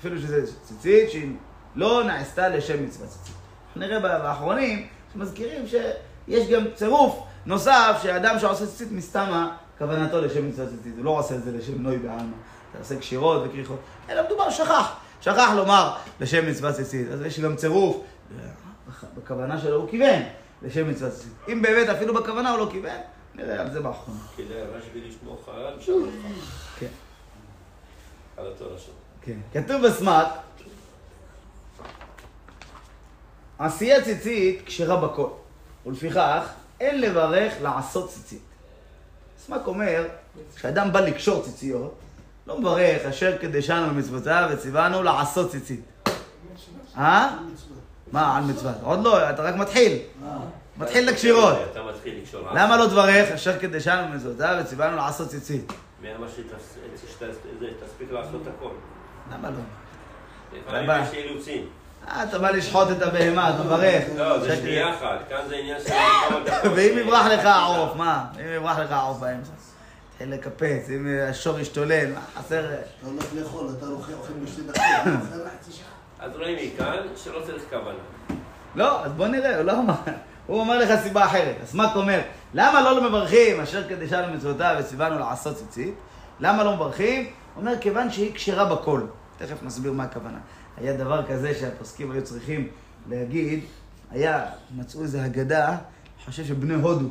[0.00, 1.32] אפילו שזו ציצית שהיא
[1.74, 3.34] לא נעשתה לשם מצוות ציצית.
[3.76, 10.92] נראה באחרונים שמזכירים שיש גם צירוף נוסף, שאדם שעושה ציצית מסתמה, כוונתו לשם מצוות ציצית.
[10.96, 12.36] הוא לא עושה את זה לשם נוי בעלמא.
[12.76, 13.78] אתה עושה קשירות וכריכות.
[14.10, 14.92] אלא מדובר, שכח.
[15.20, 17.08] שכח לומר לשם מצוות ציצית.
[17.10, 17.96] אז יש גם צירוף,
[19.16, 20.22] בכוונה שלו הוא כיוון
[20.62, 21.32] לשם מצוות ציצית.
[21.48, 23.00] אם באמת אפילו בכוונה הוא לא כיוון,
[23.34, 24.20] נראה על זה באחרונה.
[24.36, 25.92] כדאי רשב"י לשמור חלל, שם.
[26.78, 26.86] כן.
[28.36, 28.94] על אותו לשון.
[29.22, 29.38] כן.
[29.52, 30.26] כתוב בסמ"ק,
[33.58, 35.28] עשייה ציצית כשרה בכל,
[35.86, 36.48] ולפיכך
[36.80, 38.42] אין לברך לעשות ציצית.
[39.46, 40.06] סמ"ק אומר,
[40.56, 41.94] כשאדם בא לקשור ציציות,
[42.46, 45.80] לא מברך אשר קדשנו במצוותיו וציוונו לעשות ציצית.
[46.98, 47.36] אה?
[48.12, 48.74] מה, על מצוות?
[48.82, 49.98] עוד לא, אתה רק מתחיל.
[50.76, 51.56] מתחיל לקשירות.
[51.72, 52.40] אתה מתחיל לקשור.
[52.54, 55.72] למה לא תברך אשר קדשנו במצוותיו וציוונו לעשות ציצית?
[56.02, 58.70] מי אמר שתספיק לעשות הכל?
[59.32, 59.56] למה לא?
[60.58, 61.02] לפעמים בא.
[61.02, 61.68] יש אילוצים.
[62.08, 64.04] אה, אתה בא לשחוט את הבהמה, אתה מברך.
[64.16, 64.56] לא, זה.
[64.56, 65.92] שנייה אחת, כאן זה עניין של.
[66.76, 68.24] ואם יברח לך העוף, מה?
[68.40, 69.52] אם יברח לך העוף באמצע?
[70.20, 72.64] לקפץ, אם השור ישתולל, מה חסר?
[72.74, 75.86] אתה הולך לאכול, אתה אוכל אוכל בשתי דקות, אחרי חצי שעה.
[76.18, 77.98] אז רואים מכאן שלא צריך כוונה.
[78.74, 79.94] לא, אז בוא נראה, הוא לא אמר.
[80.46, 81.54] הוא אומר לך סיבה אחרת.
[81.62, 82.20] הסמ"ק אומר,
[82.54, 85.94] למה לא מברכים אשר קדשנו מצוותיו וציוונו לעשות ציצית?
[86.40, 87.24] למה לא מברכים?
[87.24, 89.00] הוא אומר, כיוון שהיא כשרה בכל.
[89.38, 90.38] תכף נסביר מה הכוונה.
[90.76, 92.68] היה דבר כזה שהפוסקים היו צריכים
[93.08, 93.60] להגיד,
[94.10, 94.44] היה,
[94.76, 97.08] מצאו איזו הגדה, אני חושב שבני הודו,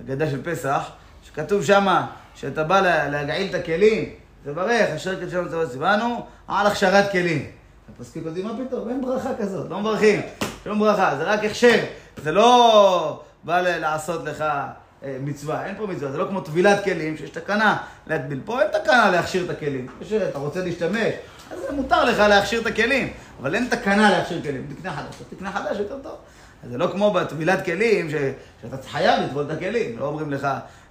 [0.00, 0.90] הגדה של פסח,
[1.26, 4.10] שכתוב שמה, שאתה בא לה- להגעיל את הכלים,
[4.44, 7.46] תברך, אשר קדשנו מצוות ציוונו, על הכשרת כלים.
[7.94, 10.20] הפוסקים יודעים מה פתאום, אין ברכה כזאת, לא מברכים,
[10.64, 11.78] שום ברכה, זה רק הכשר,
[12.22, 17.16] זה לא בא לעשות לך אה, מצווה, אין פה מצווה, זה לא כמו טבילת כלים,
[17.16, 19.86] שיש תקנה להטביל, פה אין תקנה להכשיר את הכלים,
[20.30, 21.14] אתה רוצה להשתמש,
[21.52, 25.76] אז מותר לך להכשיר את הכלים, אבל אין תקנה להכשיר כלים, תקנה חדש, תקנה חדש
[25.78, 26.16] יותר טוב.
[26.64, 28.14] אז זה לא כמו בטבילת כלים, ש...
[28.62, 30.48] שאתה חייב לטבול את הכלים, לא אומרים לך,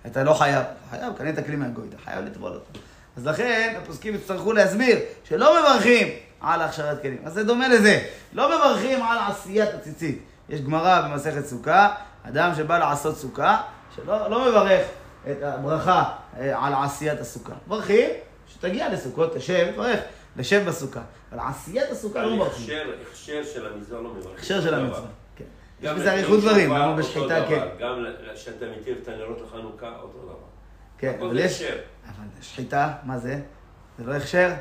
[0.08, 2.80] אתה לא חייב, חייב, קנית כלים מהגוי, אתה חייב לטבול אותו.
[3.18, 6.08] אז לכן הפוסקים יצטרכו להסביר שלא מברכים
[6.42, 7.18] על הכשרת כלים.
[7.26, 8.06] אז זה דומה לזה.
[8.34, 10.24] לא מברכים על עשיית הציצית.
[10.50, 13.62] יש גמרא במסכת סוכה, אדם שבא לעשות סוכה,
[13.96, 14.88] שלא לא מברך
[15.32, 16.04] את הברכה
[16.40, 17.54] אה, על עשיית הסוכה.
[17.68, 18.10] מברכים,
[18.48, 20.00] שתגיע לסוכות, תשב, תברך,
[20.38, 21.02] לשב בסוכה.
[21.32, 22.78] על עשיית הסוכה לא מברכים.
[23.12, 24.36] הכשר, של המזמור לא מברכים.
[24.38, 25.08] הכשר של אותו המצווה.
[25.84, 27.46] לפני אריכות דברים, למה אותו בשחיטה.
[27.48, 27.68] כן.
[27.80, 30.34] גם שאתה מתיר את הנרות לחנוכה, אותו דבר.
[30.98, 31.62] כן, אבל יש...
[31.62, 33.40] אבל שחיטה, מה זה?
[33.98, 34.52] זה לא הכשר.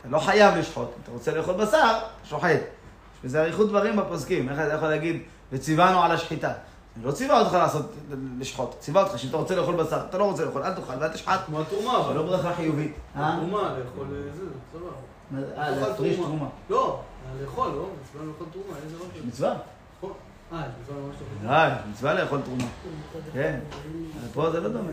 [0.00, 0.88] אתה לא חייב לשחוט.
[0.96, 2.50] אם אתה רוצה לאכול בשר, שוחט.
[2.50, 4.48] יש בזה אריכות דברים בפוסקים.
[4.48, 6.52] איך אתה יכול להגיד, וציוונו על השחיטה.
[6.96, 7.92] אני לא ציווה אותך לעשות,
[8.38, 8.74] לשחוט.
[8.78, 11.40] ציווה אותך שאם אתה רוצה לאכול בשר, אתה לא רוצה לאכול, אל תאכל ואל תשחט.
[11.46, 12.22] כמו התרומה, זה לא.
[12.22, 12.92] ברכה חיובית.
[13.16, 13.34] אה?
[13.34, 14.78] התרומה, לאכול אה, זה, זה
[15.32, 15.60] זה?
[15.60, 16.48] אה, להפריש תרומה.
[16.70, 17.00] לא,
[17.40, 19.54] לאכול, לא, מצווה לאכול תרומה, איזה לא מצווה.
[20.52, 22.64] אה, יש מצווה לא לאכול תרומה.
[23.32, 23.58] כן.
[24.34, 24.90] פה זה לא דומה.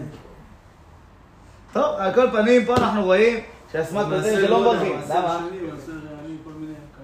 [1.74, 3.40] טוב, על כל פנים, פה אנחנו רואים
[3.72, 5.00] שהסמ"ק כותב שלא מברכים.
[5.10, 5.40] למה?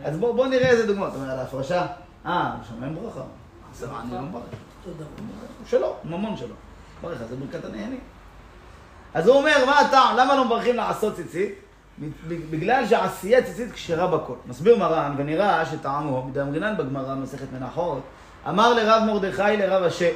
[0.04, 1.10] אז בואו בוא נראה איזה דוגמאות.
[1.10, 1.86] אתה אומר, על ההפרשה?
[2.26, 3.22] אה, שם אין ברכה.
[3.72, 4.44] אז מה, אני לא מברך.
[5.66, 6.56] שלו, ממון שלו.
[7.02, 8.00] ברכה זה ברכת הנהנים.
[9.14, 10.18] אז הוא אומר, מה הטעם?
[10.18, 11.56] למה לא מברכים לעשות ציצית?
[12.28, 14.34] בגלל שעשיית ציצית כשרה בכל.
[14.48, 18.02] מסביר מרן, ונראה שטעמו, מדאמרינן בגמרא, מסכת מנחות,
[18.50, 20.12] אמר לרב מרדכי לרב אשה,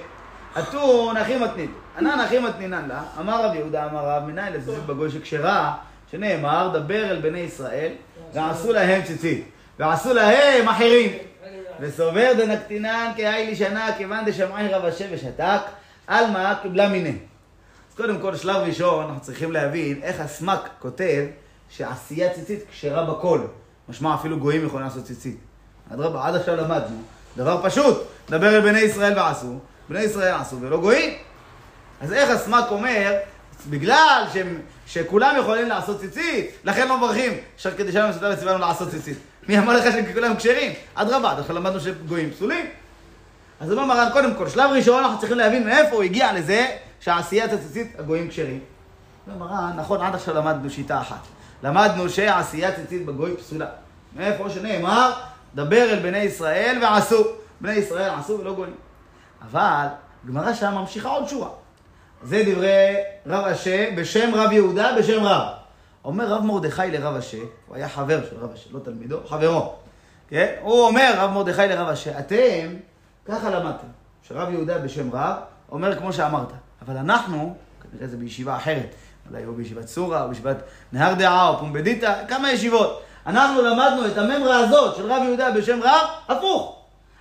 [0.60, 1.72] אתון אחי מתנית.
[1.98, 5.76] ענן אחי מתנינן לה, אמר רב יהודה, אמר רב, מנין לציצית בגוי שכשרה,
[6.12, 7.92] שנאמר, דבר אל בני ישראל,
[8.34, 9.46] ועשו להם ציצית,
[9.80, 11.12] ועשו להם אחרים.
[11.80, 15.62] וסובר דנקטינן כהאי לשנה, כיוון דשמעי רב אשה ושתק,
[16.08, 17.14] עלמא קיבלה מיניה.
[17.90, 21.26] אז קודם כל, שלב ראשון, אנחנו צריכים להבין איך הסמ"ק כותב
[21.70, 23.42] שעשיית ציצית כשרה בכל.
[23.90, 25.38] משמע אפילו גויים יכולים לעשות ציצית.
[25.94, 26.98] אדרבה, עד עכשיו למדנו.
[27.40, 31.14] דבר פשוט, דבר אל בני ישראל ועשו, בני ישראל עשו ולא גויים.
[32.02, 33.14] אז איך הסמ"ק אומר,
[33.70, 38.90] בגלל שהם, שכולם יכולים לעשות ציצית, לכן לא מברכים, עכשיו כדי שלום מסודר וציוונו לעשות
[38.90, 39.18] ציצית.
[39.48, 40.74] מי אמר לך שכולם כשרים?
[40.96, 42.66] אדרבה, עכשיו למדנו שגויים פסולים.
[43.60, 46.68] אז אומר מרן, קודם כל, שלב ראשון אנחנו צריכים להבין מאיפה הוא הגיע לזה
[47.00, 48.60] שעשיית הציצית הגויים כשרים.
[49.28, 51.22] אומר מרן, נכון, עד עכשיו למדנו שיטה אחת.
[51.64, 53.68] למדנו שעשיית ציצית בגוי פסולה.
[54.16, 55.12] מאיפה שנאמר,
[55.56, 57.24] דבר אל בני ישראל ועשו.
[57.62, 58.76] בני ישראל עשו ולא גויים.
[59.52, 59.86] אבל
[60.28, 61.50] גמרא שם ממשיכה עוד שורה.
[62.24, 65.48] זה דברי רב אשה בשם רב יהודה בשם רב.
[66.06, 69.76] אומר רב מרדכי לרב אשה, הוא היה חבר של רב אשה, לא תלמידו, חברו.
[70.28, 70.54] כן?
[70.62, 72.76] הוא אומר, רב מרדכי לרב אשה, אתם
[73.26, 73.88] ככה למדתם,
[74.24, 75.36] שרב יהודה בשם רב
[75.72, 76.52] אומר כמו שאמרת,
[76.86, 77.56] אבל אנחנו,
[77.92, 78.96] כנראה זה בישיבה אחרת,
[79.30, 80.58] אולי או בישיבת סורה, או בישיבת
[80.94, 83.04] נהר דעה, או פומבדיתא, כמה ישיבות.
[83.30, 86.76] אנחנו למדנו את הממרה הזאת של רב יהודה בשם רב, הפוך.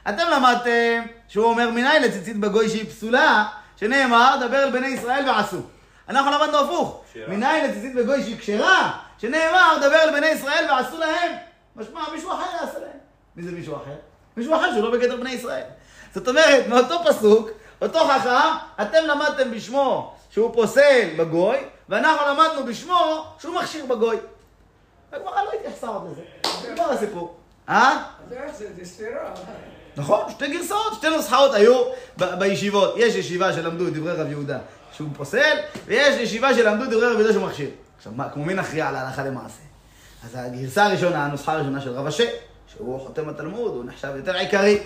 [0.09, 3.45] אתם למדתם שהוא אומר מניין לציצית בגוי שהיא פסולה,
[3.77, 5.61] שנאמר, דבר אל בני ישראל ועשו.
[6.09, 7.05] אנחנו למדנו הפוך.
[7.29, 11.33] מניין לציצית בגוי שהיא כשרה, שנאמר, דבר אל בני ישראל ועשו להם.
[11.77, 12.99] משמע, מישהו אחר יעשה להם.
[13.37, 13.97] מי זה מישהו אחר?
[14.37, 15.65] מישהו אחר שהוא לא בגדר בני ישראל.
[16.15, 17.49] זאת אומרת, מאותו פסוק,
[17.83, 21.57] אותו חכם, אתם למדתם בשמו שהוא פוסל בגוי,
[21.89, 24.17] ואנחנו למדנו בשמו שהוא מכשיר בגוי.
[25.13, 26.23] הגמרא לא התייחסה עוד לזה.
[26.73, 27.37] נגמר הסיפור.
[27.69, 28.03] אה?
[28.29, 29.35] זה סתירה.
[29.97, 31.85] נכון, שתי גרסאות, שתי נוסחאות היו
[32.39, 32.95] בישיבות.
[32.97, 34.59] יש ישיבה שלמדו את דברי רב יהודה
[34.93, 37.71] שהוא פוסל, ויש ישיבה שלמדו את דברי רב יהודה שהוא מכשיר.
[37.97, 39.61] עכשיו, מה, כמו מי נכריע להלכה למעשה?
[40.25, 42.31] אז הגרסה הראשונה, הנוסחה הראשונה של רב אשה,
[42.67, 44.81] שהוא חותם התלמוד, הוא נחשב יותר עיקרי.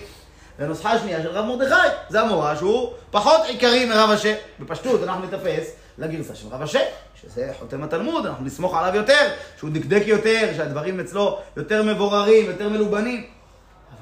[0.59, 4.35] והנוסחה השנייה של רב מרדכי, זה המורה שהוא פחות עיקרי מרב אשה.
[4.59, 6.79] בפשטות, אנחנו ניתפס לגרסה של רב אשה,
[7.21, 12.69] שזה חותם התלמוד, אנחנו נסמוך עליו יותר, שהוא דקדק יותר, שהדברים אצלו יותר מבוררים, יותר
[12.69, 13.27] מלובנים.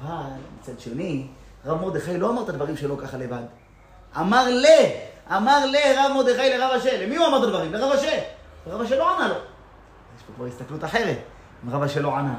[0.02, 1.26] אבל מצד שני,
[1.66, 3.42] רב מרדכי לא אמר את הדברים שלו ככה לבד.
[4.20, 4.66] אמר ל,
[5.36, 7.06] אמר לרב מרדכי לרב אשה.
[7.06, 7.72] למי הוא אמר את הדברים?
[7.72, 8.20] לרב אשה.
[8.66, 9.34] ורב אשה לא ענה לו.
[9.34, 11.18] יש פה כבר הסתכלות אחרת.
[11.64, 12.34] אם רב אשה לא ענה,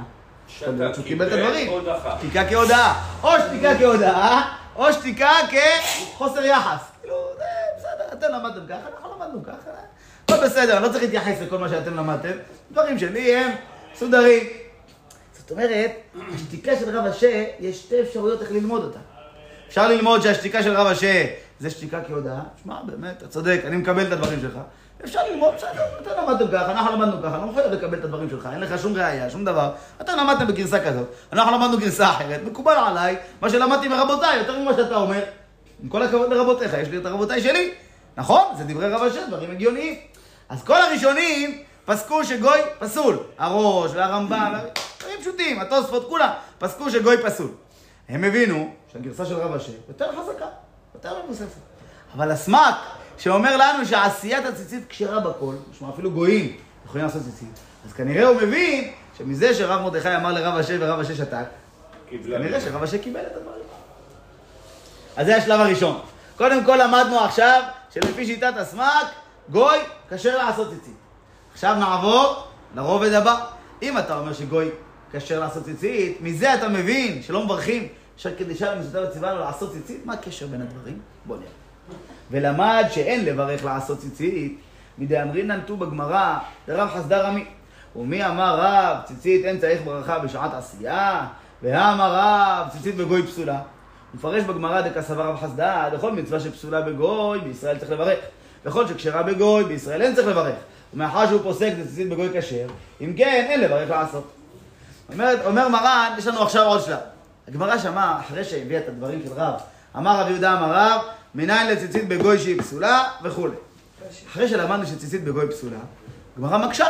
[0.61, 1.71] יכול להיות שהוא קיבל את הדברים.
[2.17, 3.03] שתיקה כהודאה.
[3.23, 4.41] או שתיקה כהודאה,
[4.75, 6.92] או שתיקה כחוסר יחס.
[8.25, 9.69] אתם למדתם ככה, אנחנו למדנו ככה.
[10.25, 12.31] הכל בסדר, אני לא צריך להתייחס לכל מה שאתם למדתם.
[12.71, 13.51] דברים שלי הם
[13.93, 14.43] מסודרים.
[15.33, 15.91] זאת אומרת,
[16.35, 18.99] השתיקה של רב אשה, יש שתי אפשרויות איך ללמוד אותה.
[19.67, 21.25] אפשר ללמוד שהשתיקה של רב אשה
[21.59, 22.39] זה שתיקה כהודאה.
[22.63, 24.57] שמע, באמת, אתה צודק, אני מקבל את הדברים שלך.
[25.03, 25.69] אפשר ללמוד, בסדר,
[26.01, 28.81] אתם למדתם ככה, אנחנו למדנו ככה, אני לא מחויב לקבל את הדברים שלך, אין לך
[28.81, 29.71] שום ראייה, שום דבר.
[30.01, 34.73] אתם למדתם בגרסה כזאת, אנחנו למדנו גרסה אחרת, מקובל עליי, מה שלמדתי מרבותיי, יותר ממה
[34.73, 35.23] שאתה אומר.
[35.83, 37.73] עם כל הכבוד לרבותיך, יש לי את הרבותיי שלי.
[38.17, 38.55] נכון?
[38.57, 39.99] זה דברי רב אשר, דברים הגיוניים.
[40.49, 43.19] אז כל הראשונים פסקו שגוי פסול.
[43.37, 44.53] הראש והרמב"ם,
[44.99, 47.51] דברים פשוטים, התוספות, כולם, פסקו שגוי פסול.
[48.09, 50.45] הם הבינו שהגרסה של רב אשר יותר חזקה,
[50.95, 51.57] יותר מבוססת.
[52.15, 52.75] אבל הסמ"ק,
[53.17, 57.59] שאומר לנו שעשיית הציצית כשרה בכל, משמע אפילו גויים יכולים לעשות ציצית.
[57.85, 61.45] אז כנראה הוא מבין שמזה שרב מרדכי אמר לרב אשר ורב אשר שתק.
[62.09, 63.63] כנראה שרב אשר קיבל את הדברים.
[65.17, 66.01] אז זה השלב הראשון.
[66.37, 67.61] קודם כל למדנו עכשיו
[67.93, 69.07] שלפי שיטת הסמ"ק,
[69.49, 69.77] גוי
[70.09, 70.95] כשר לעשות ציצית.
[71.53, 72.43] עכשיו נעבור
[72.75, 73.45] לרובד הבא.
[73.81, 74.69] אם אתה אומר שגוי
[75.11, 77.87] כשר לעשות ציצית, מזה אתה מבין שלא מברכים
[78.19, 80.99] אשר קדישה ומצוותיו וציוונו לעשות ציצית, מה הקשר בין הדברים?
[81.25, 81.49] בוא נראה.
[82.31, 84.59] ולמד שאין לברך לעשות ציצית,
[84.97, 87.45] מדאמרינן נטו בגמרא, דרב חסדה רמי.
[87.95, 91.27] ומי אמר רב, ציצית אין צריך ברכה בשעת עשייה,
[91.61, 93.59] והאמר רב, ציצית בגוי פסולה.
[94.13, 98.19] מפרש בגמרא דקסבר רב חסדה, לכל מצווה שפסולה בגוי, בישראל צריך לברך.
[98.65, 100.55] וכל שכשרה בגוי, בישראל אין צריך לברך.
[100.93, 102.67] ומאחר שהוא פוסק דציצית בגוי כשר,
[103.01, 104.31] אם כן, אין לברך לעשות.
[105.13, 106.99] אומרת, אומר מרן, יש לנו עכשיו עוד שלב.
[107.47, 109.53] הגמרא שמעה, אחרי שהביאה את הדברים של רב,
[109.97, 111.01] אמר רב יהודה אמר רב,
[111.35, 113.55] מניין לציצית בגוי שהיא פסולה וכולי.
[114.31, 115.77] אחרי שלמדנו שציצית בגוי פסולה,
[116.37, 116.87] הגמרא מקשה.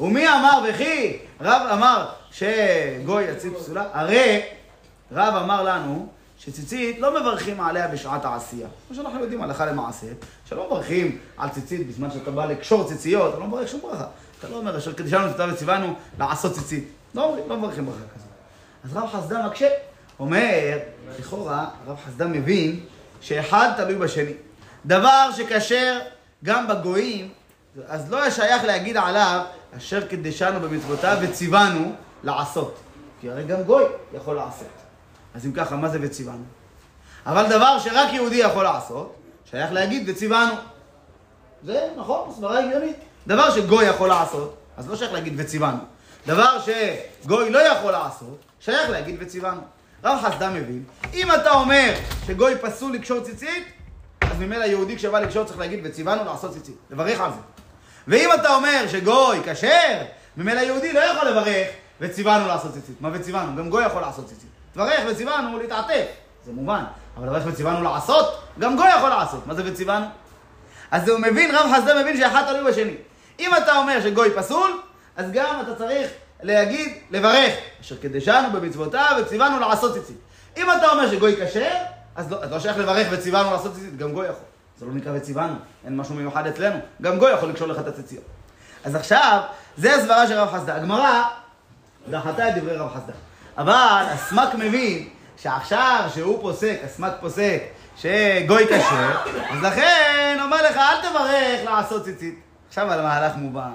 [0.00, 3.84] ומי אמר וכי רב אמר שגוי יציב פסולה?
[3.92, 4.42] הרי
[5.12, 8.68] רב אמר לנו שציצית לא מברכים עליה בשעת העשייה.
[8.86, 10.06] כמו שאנחנו יודעים הלכה למעשה,
[10.44, 14.06] שלא מברכים על ציצית בזמן שאתה בא לקשור ציציות, אתה לא מברך שום ברכה.
[14.38, 16.88] אתה לא אומר אשר קדישנו ציווה וציוונו לעשות ציצית.
[17.14, 18.28] לא לא מברכים ברכה כזאת.
[18.84, 19.68] אז רב חסדה מקשה.
[20.18, 20.78] אומר,
[21.18, 22.80] לכאורה, רב חסדה מבין
[23.20, 24.32] שאחד תלוי בשני.
[24.86, 25.98] דבר שכשר
[26.44, 27.28] גם בגויים,
[27.88, 29.44] אז לא שייך להגיד עליו
[29.76, 32.78] אשר קדשנו במצוותיו וציוונו לעשות.
[33.20, 34.85] כי הרי גם גוי יכול לעשות.
[35.36, 36.44] אז אם ככה, מה זה וציוונו?
[37.26, 39.14] אבל דבר שרק יהודי יכול לעשות,
[39.50, 40.52] שייך להגיד וציוונו.
[41.64, 42.96] זה נכון, סברה הגיונית.
[43.26, 45.78] דבר שגוי יכול לעשות, אז לא שייך להגיד וציוונו.
[46.26, 49.60] דבר שגוי לא יכול לעשות, שייך להגיד וציוונו.
[50.04, 51.94] רב חסדה מבין, אם אתה אומר
[52.26, 53.64] שגוי פסול לקשור ציצית,
[54.20, 57.40] אז ממילא יהודי כשבא לקשור צריך להגיד וציוונו לעשות ציצית, לברך על זה.
[58.08, 60.02] ואם אתה אומר שגוי כשר,
[60.36, 61.66] ממילא יהודי לא יכול לברך
[62.00, 63.00] וציוונו לעשות ציצית.
[63.00, 63.56] מה וציוונו?
[63.56, 64.55] גם גוי יכול לעשות ציצית.
[64.76, 66.06] תברך וציוונו להתעטף,
[66.44, 66.84] זה מובן.
[67.16, 69.46] אבל לברך וציוונו לעשות, גם גוי יכול לעשות.
[69.46, 70.06] מה זה וציוונו?
[70.90, 72.94] אז הוא מבין, רב חסדה מבין שאחד תלוי בשני.
[73.40, 74.80] אם אתה אומר שגוי פסול,
[75.16, 76.10] אז גם אתה צריך
[76.42, 80.16] להגיד, לברך, אשר קדשנו במצוותיו וציוונו לעשות ציצית.
[80.56, 81.74] אם אתה אומר שגוי כשר,
[82.16, 84.44] אז לא, לא שייך לברך וציוונו לעשות ציצית, גם גוי יכול.
[84.78, 88.24] זה לא נקרא וציוונו, אין משהו מיוחד אצלנו, גם גוי יכול לקשור לך את הציציות.
[88.84, 89.40] אז עכשיו,
[89.76, 90.76] זה הסברה של רב חסדה.
[90.76, 91.22] הגמרא
[92.10, 93.12] דחתה את דברי רב חסדה.
[93.58, 97.62] אבל הסמ"ק מבין שעכשיו שהוא פוסק, הסמ"ק פוסק
[97.96, 99.10] שגוי כשר,
[99.50, 102.40] אז לכן אומר לך, אל תברך לעשות ציצית.
[102.68, 103.72] עכשיו על מהלך מובן.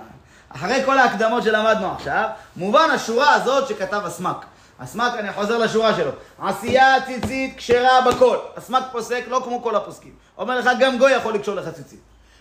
[0.49, 4.45] אחרי כל ההקדמות שלמדנו עכשיו, מובן השורה הזאת שכתב הסמ"ק.
[4.79, 6.11] הסמ"ק, אני חוזר לשורה שלו.
[6.41, 8.37] עשייה ציצית כשרה בכל.
[8.57, 10.11] הסמ"ק פוסק לא כמו כל הפוסקים.
[10.37, 11.99] אומר לך, גם גוי יכול לקשור לך ציצית.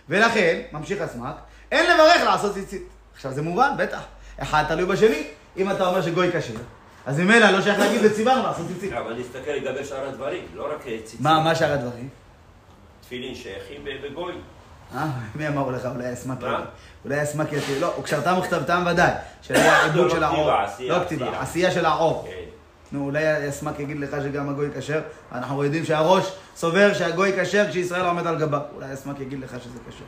[0.09, 1.35] ולכן, ממשיך הסמ"ק,
[1.73, 2.83] אין לברך לעשות ציצית.
[3.15, 4.01] עכשיו זה מובן, בטח.
[4.43, 5.23] אחד תלוי בשני.
[5.57, 6.55] אם אתה אומר שגוי כשר,
[7.07, 8.93] אז ממילא לא שייך להגיד וציוונו לעשות ציצית.
[8.93, 11.21] אבל נסתכל לגבי שאר הדברים, לא רק ציצית.
[11.21, 12.09] מה, מה שאר הדברים?
[13.03, 14.33] תפילין שייכים בגוי.
[14.95, 16.65] אה, מי אמר לך אולי הסמ"ק מה?
[17.05, 19.11] אולי הסמ"ק יתיר, לא, וכשרתם וכתבתם ודאי,
[19.43, 21.71] שהיה העיבוד לא של העור, לא כתיבה, עשייה.
[21.71, 22.29] של העור.
[22.29, 22.51] כן.
[22.93, 25.01] נו, אולי הסמ"ק יגיד לך שגם הגוי כשר,
[25.33, 28.61] אנחנו יודעים שהראש סובר שהגוי כשר כשישראל עומד על גבה.
[28.75, 30.07] אולי הסמ"ק יגיד לך שזה קשור.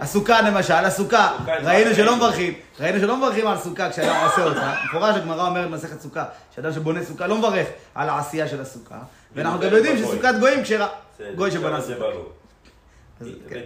[0.00, 1.94] הסוכה למשל, הסוכה, ראינו?
[1.94, 4.74] שלא מברכים, ראינו שלא מברכים על סוכה כשאדם עושה אותה.
[4.88, 8.98] מפורש הגמרא אומרת במסכת סוכה, שאדם שבונה סוכה לא מברך על העשייה של הסוכה,
[9.34, 10.88] ואנחנו גם יודעים שסוכת גויים כשרה.
[11.36, 12.04] גוי שבנה סוכה.
[13.48, 13.60] כן.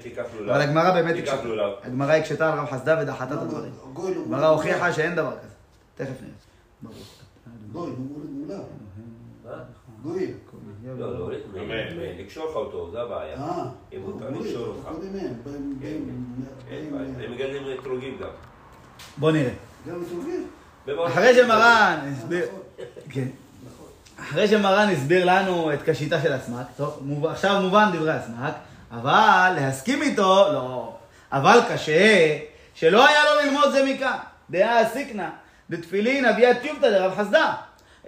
[0.51, 1.37] אבל הגמרא באמת הקשתה.
[1.85, 3.73] הגמרא הקשתה על רב חסדה ודחתה את הדברים.
[3.93, 5.55] גוי לא הגמרא הוכיחה שאין דבר כזה.
[5.97, 6.93] תכף נראה.
[7.73, 8.61] גוי, הוא מולד?
[10.03, 10.35] גוי.
[10.87, 11.31] לא, לא,
[12.19, 13.37] לקשור לך אותו, זה הבעיה.
[13.37, 14.89] אה, אם מותר גוי, לקשור אותך.
[15.45, 15.63] קודם
[16.71, 18.29] הם, מגדלים אתרוגים גם.
[19.17, 19.51] בוא נראה.
[19.89, 19.95] גם.
[20.87, 22.61] במערכת- אחרי שמרן הסביר, נכון,
[23.11, 23.29] כן.
[23.67, 23.87] נכון.
[24.21, 28.53] אחרי שמרן הסביר לנו את קשיתה של הסמ"ק, טוב, מוב- עכשיו מובן דברי הסמ"ק,
[28.93, 30.93] אבל להסכים איתו, לא.
[31.33, 32.39] אבל קשה,
[32.75, 34.17] שלא היה לו ללמוד זה מכאן.
[34.51, 35.31] דעה סיקנה,
[35.71, 37.55] דתפילין אביה טיובתא דרב חסדה.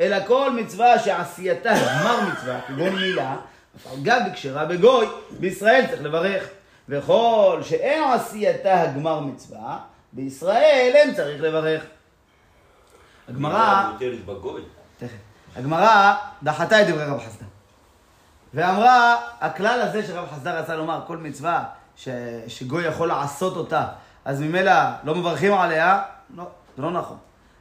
[0.00, 3.36] אלא כל מצווה שעשייתה גמר מצווה, כגון מילה,
[3.76, 6.44] אף על גב כשרה בגוי, בישראל צריך לברך.
[6.88, 9.78] וכל שאין עשייתה גמר מצווה,
[10.12, 11.84] בישראל אין צריך לברך.
[13.28, 13.90] הגמרא...
[15.56, 17.46] הגמרא דחתה את דברי רב חסדה.
[18.54, 21.64] ואמרה, הכלל הזה שרב חסדה רצה לומר, כל מצווה
[21.96, 22.08] ש...
[22.46, 23.86] שגוי יכול לעשות אותה,
[24.24, 24.72] אז ממילא
[25.04, 26.02] לא מברכים עליה,
[26.36, 26.44] לא,
[26.76, 27.16] זה לא נכון.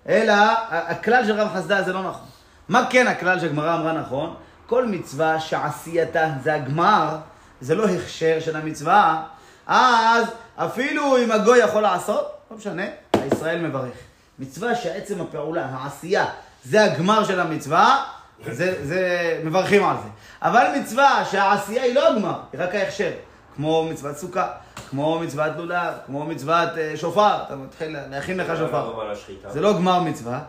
[0.10, 0.34] אלא,
[0.70, 2.28] הכלל של רב חסדה זה לא נכון.
[2.70, 4.36] מה כן הכלל שהגמרא אמרה נכון?
[4.68, 7.18] כל מצווה שעשייתה זה הגמר,
[7.62, 9.24] זה לא הכשר של המצווה,
[9.68, 10.26] אז
[10.56, 12.84] אפילו אם הגוי יכול לעשות, לא משנה,
[13.14, 13.93] הישראל מברך.
[14.39, 16.26] מצווה שעצם הפעולה, העשייה,
[16.66, 18.04] זה הגמר של המצווה,
[18.51, 20.10] זה, זה, מברכים על זה.
[20.41, 23.12] אבל מצווה שהעשייה היא לא הגמר, היא רק ההכשר.
[23.56, 24.47] כמו מצוות סוכה,
[24.94, 28.94] כמו מצוות לולב, כמו מצוות אה, שופר, אתה מתחיל להכין לך שופר.
[28.94, 29.50] אמר השחיטה.
[29.50, 30.39] זה לא גמר מצווה.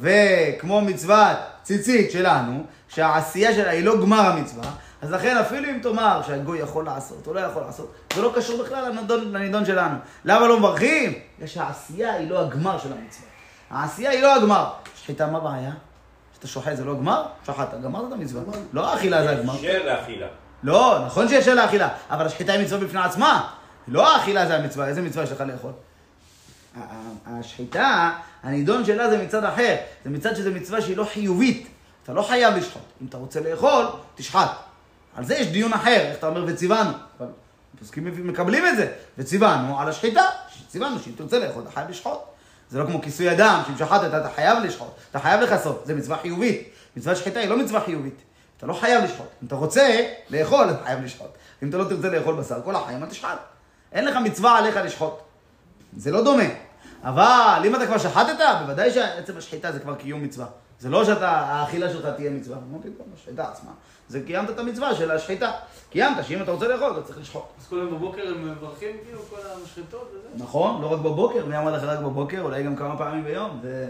[0.00, 4.70] וכמו מצוות ציצית שלנו, שהעשייה שלה היא לא גמר המצווה,
[5.02, 8.62] אז לכן אפילו אם תאמר שהגוי יכול לעשות או לא יכול לעשות, זה לא קשור
[8.62, 9.96] בכלל לנידון, לנידון שלנו.
[10.24, 11.12] למה לא מברכים?
[11.36, 13.28] בגלל שהעשייה היא לא הגמר של המצווה.
[13.70, 14.70] העשייה היא לא הגמר.
[15.02, 15.72] שחיטה, מה הבעיה?
[16.34, 17.22] שאתה שוחט זה לא גמר?
[17.46, 18.42] שחטת, גמרת את המצווה.
[18.72, 19.54] לא האכילה זה הגמר.
[19.54, 20.26] אפשר לאכילה.
[20.62, 23.57] לא, נכון שיש שאלה אכילה, אבל השחיטה היא מצווה בפני עצמה.
[23.88, 25.72] לא האכילה זה המצווה, איזה מצווה יש לך לאכול?
[27.26, 28.12] השחיטה,
[28.42, 29.76] הנידון שלה זה מצד אחר.
[30.04, 31.68] זה מצד שזה מצווה שהיא לא חיובית.
[32.02, 32.82] אתה לא חייב לשחוט.
[33.02, 34.50] אם אתה רוצה לאכול, תשחט.
[35.16, 36.90] על זה יש דיון אחר, איך אתה אומר וציוונו.
[37.18, 37.26] אבל
[37.74, 38.92] הפוסקים מקבלים את זה.
[39.18, 40.22] וציוונו על השחיטה,
[40.68, 42.18] ציוונו שאם תרצה לאכול, אתה חייב לשחוט.
[42.70, 46.16] זה לא כמו כיסוי אדם, שאם שחטת אתה חייב לשחוט, אתה חייב לכסות, זה מצווה
[46.18, 46.68] חיובית.
[46.96, 48.22] מצוות שחיטה היא לא מצווה חיובית.
[48.56, 49.26] אתה לא חייב לשחוט.
[49.42, 51.30] אם אתה רוצה לאכול, אתה חייב לשחוט.
[51.62, 53.38] אם אתה לא תרצה לאכול בשר כל החיים, אתה תשחט.
[53.92, 55.14] אין לך מצווה עליך לשחוט.
[55.96, 56.44] זה לא דומה.
[57.04, 60.46] אבל אם אתה כבר שחטת, בוודאי שעצם השחיטה זה כבר קיום מצווה.
[60.80, 62.56] זה לא שאתה, האכילה שלך תהיה מצווה.
[62.70, 63.70] אמרתי, טוב, השחיטה עצמה.
[64.08, 65.50] זה קיימת את המצווה של השחיטה.
[65.90, 67.42] קיימת, שאם אתה רוצה לאכול, אתה צריך לשחוט.
[67.60, 70.44] אז כל היום בבוקר הם מברכים כאילו כל המשחטות וזה?
[70.44, 73.58] נכון, לא רק בבוקר, מי אמר לך רק בבוקר, אולי גם כמה פעמים ביום.
[73.62, 73.88] זה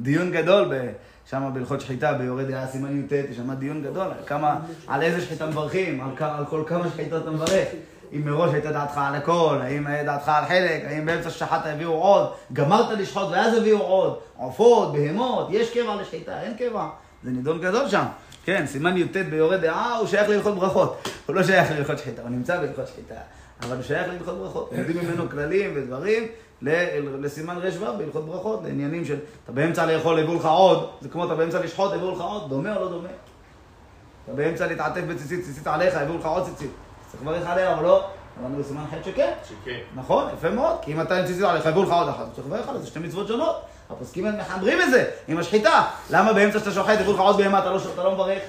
[0.00, 0.92] דיון גדול ב-
[1.30, 5.20] שם בהלכות שחיטה, ביורד דעה סימן י"ט, יש שם דיון גדול, על כמה, על איזה
[5.20, 7.68] שחיטה מברכים, על כל כמה שחיטות אתה מברך.
[8.12, 11.92] אם מראש הייתה דעתך על הכל, האם היה דעתך על חלק, האם באמצע ששחטת הביאו
[11.92, 16.88] עוד, גמרת לשחוט ואז הביאו עוד, עופות, בהמות, יש קבע לשחיטה, אין קבע.
[17.24, 18.04] זה נידון גדול שם.
[18.44, 21.08] כן, סימן י"ט ביורד דעה, הוא שייך להלכות ברכות.
[21.26, 23.14] הוא לא שייך להלכות שחיטה, הוא נמצא בהלכות שחיטה.
[23.62, 24.70] אבל הוא שייך להלכות ברכות.
[24.76, 26.26] לומדים ממנו כללים ודברים
[27.20, 31.34] לסימן ר"ו בהלכות ברכות, לעניינים של, אתה באמצע לאכול, הביאו לך עוד, זה כמו אתה
[31.34, 33.08] באמצע לשחוט, הביאו לך עוד, דומה או לא דומה?
[34.24, 36.70] אתה באמצע להתעטף בציצית, ציצית עליך, הביאו לך עוד ציצית.
[37.16, 38.04] צריך לברך עליה או לא?
[38.40, 39.32] אמרנו בסימן ח' שכן.
[39.48, 39.78] שכן.
[39.94, 42.80] נכון, יפה מאוד, כי אם אתה ציצית עליך, הביאו לך עוד אחת, צריך לברך עליה,
[42.80, 43.62] זה שתי מצוות שונות.
[43.90, 45.84] הפוסקים מחברים את זה עם השחיטה.
[46.10, 48.42] למה באמצע שאתה שוחט, הביאו לך עוד בהמה, אתה לא, לא מברך?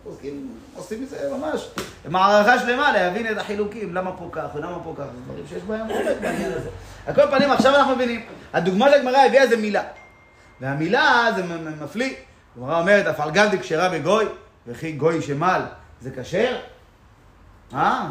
[0.00, 1.68] הפוסקים עושים מזה ממש
[2.08, 5.80] מערכה שלמה להבין את החילוקים, למה פה כך ולמה פה כך, זה דברים שיש בהם
[5.80, 6.68] עומק בעניין הזה.
[7.06, 9.82] על כל פנים, עכשיו אנחנו מבינים, הדוגמה שהגמרא הביאה זה מילה.
[10.60, 11.42] והמילה זה
[11.80, 12.14] מפליא.
[12.56, 14.24] הגמרא אומרת, אף על גב דקשרה בגוי,
[14.66, 15.60] וכי גוי שמל,
[16.00, 16.56] זה כשר?
[17.74, 18.10] אה?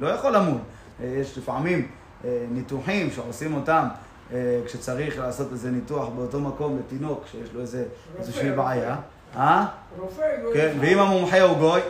[0.00, 0.58] לא יכול למול.
[1.00, 1.88] אה, יש לפעמים
[2.24, 3.88] אה, ניתוחים שעושים אותם
[4.32, 7.84] אה, כשצריך לעשות איזה ניתוח באותו מקום לתינוק שיש לו איזה,
[8.18, 8.96] איזושהי בעיה.
[9.36, 9.66] אה?
[9.98, 10.54] רופא, גוי.
[10.54, 11.80] כן, ואם המומחה הוא גוי,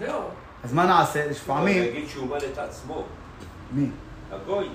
[0.00, 0.20] זהו.
[0.64, 1.24] אז מה נעשה?
[1.30, 1.82] יש פעמים...
[1.82, 3.04] נגיד שהוא בא את עצמו,
[3.72, 3.86] מי?
[4.32, 4.68] הגוי.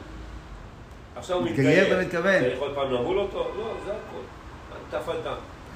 [1.16, 2.00] עכשיו הוא מתגייר, מתגייר.
[2.00, 2.40] אתה מתכוון?
[2.40, 3.52] צריך עוד פעם למול אותו?
[3.58, 4.98] לא, זה הכל.
[4.98, 5.34] תפלתם.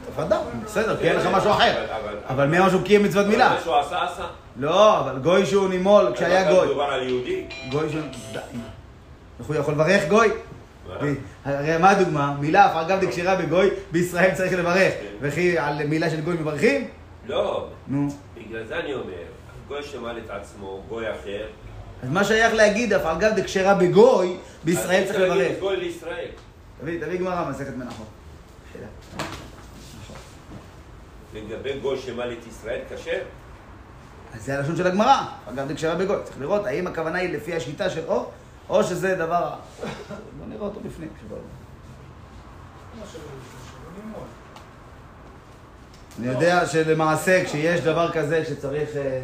[0.10, 1.86] תפאדל, בסדר, כי אין לך משהו אחר.
[2.30, 3.50] אבל מי אמר שהוא קיים מצוות מילה?
[3.50, 4.26] מה שהוא עשה, עשה.
[4.60, 6.66] לא, אבל גוי שהוא נימול כשהיה אבל גוי.
[6.68, 7.46] מדובר על יהודי.
[7.72, 8.02] גוי שהוא...
[9.40, 10.30] איך הוא יכול לברך גוי?
[11.46, 12.36] הרי מה הדוגמה?
[12.40, 14.94] מילה, אף אגב דקשרה בגוי, בישראל צריך לברך.
[15.22, 16.88] וכי על מילה של גוי מברכים?
[17.28, 18.08] לא, נו.
[18.38, 19.14] בגלל זה אני אומר,
[19.68, 21.46] גוי שמל את עצמו, גוי אחר.
[22.04, 25.60] אז מה שייך להגיד, אף אגב דקשרה בגוי, בישראל צריך לברך.
[25.60, 26.28] גוי לישראל.
[26.82, 28.08] תביא, תביא גמרא מסכת מנחות.
[28.74, 28.88] שאלה.
[31.34, 33.22] לגבי גוי שמל את ישראל, כשר?
[34.34, 36.18] אז זה הלשון של הגמרא, אגב דקשרה בגוי.
[36.24, 38.30] צריך לראות האם הכוונה היא לפי השיטה של או,
[38.70, 39.54] או שזה דבר...
[40.40, 41.10] בוא נראה אותו בפנים.
[46.20, 48.90] אני יודע שלמעשה כשיש דבר כזה שצריך...
[48.96, 49.22] אה,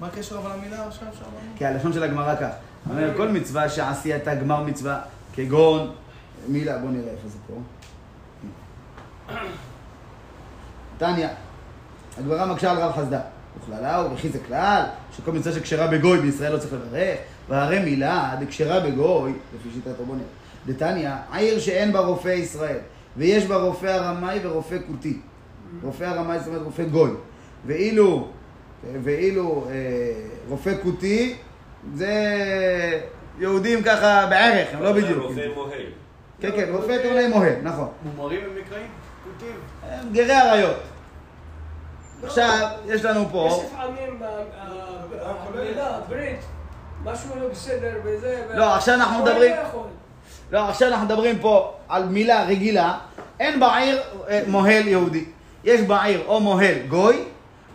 [0.00, 1.56] מה הקשר אבל למילה עכשיו שאמרנו?
[1.56, 2.50] כי הלשון של הגמרא כך.
[2.90, 5.00] אומר, כל מצווה שעשייתה גמר מצווה,
[5.32, 5.94] כגון,
[6.48, 7.54] מילה, בוא נראה איפה זה פה.
[10.98, 11.28] תניא,
[12.18, 13.20] הגמרא מקשה על רב חסדה.
[13.60, 14.82] וכללה וכי זה כלל,
[15.16, 17.18] שכל מצווה שקשרה בגוי בישראל לא צריך לברך,
[17.48, 20.26] והרי מילה דקשרה בגוי, לפי שיטת רבו נראה.
[20.66, 22.78] דתניא, עיר שאין בה רופא ישראל,
[23.16, 25.18] ויש בה רופא ארמאי ורופא כותי.
[25.82, 27.10] רופא ארמאי זאת אומרת רופא גוי.
[27.66, 28.28] ואילו,
[29.02, 29.74] ואילו אה,
[30.48, 31.36] רופא כותי,
[31.94, 32.12] זה
[33.38, 35.22] יהודים ככה בערך, הם לא בדיוק.
[35.22, 36.05] רופא מוהל.
[36.40, 37.88] כן, כן, רופא טועני מוהל, נכון.
[38.16, 38.86] מומרים הם נקראים?
[39.90, 40.76] הם גרי אריות.
[42.24, 43.62] עכשיו, יש לנו יש פה...
[43.66, 46.40] לפעמים ב- ה- המילה, ברית,
[47.04, 48.44] משהו לא בסדר וזה.
[48.54, 49.86] לא, עכשיו אנחנו מדברים- לא.
[50.52, 52.98] לא, עכשיו אנחנו מדברים פה על מילה רגילה.
[53.40, 55.24] אין בעיר אה, מוהל יהודי.
[55.64, 57.24] יש בעיר או מוהל גוי,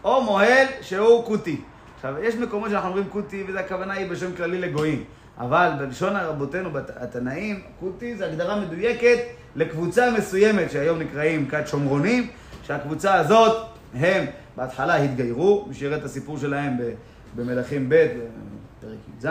[0.04, 1.62] או מוהל שהוא כותי.
[1.96, 5.04] עכשיו, יש מקומות שאנחנו אומרים כותי, וזו הכוונה היא בשם כללי לגויים.
[5.42, 9.18] אבל בלשון רבותינו, התנאים, כותי זה הגדרה מדויקת
[9.56, 12.28] לקבוצה מסוימת, שהיום נקראים כת שומרונים,
[12.64, 13.58] שהקבוצה הזאת,
[13.94, 14.26] הם
[14.58, 16.78] בהתחלה התגיירו, מי שיראה את הסיפור שלהם
[17.36, 18.08] במלכים ב',
[18.80, 19.28] בפרק י"ז,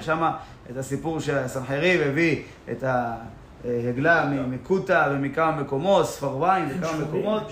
[0.00, 0.30] ושם
[0.70, 7.42] את הסיפור שהסנחריב הביא את ההגלה מ- מקוטה ומכמה מקומות, ספרוויים וכמה מקומות.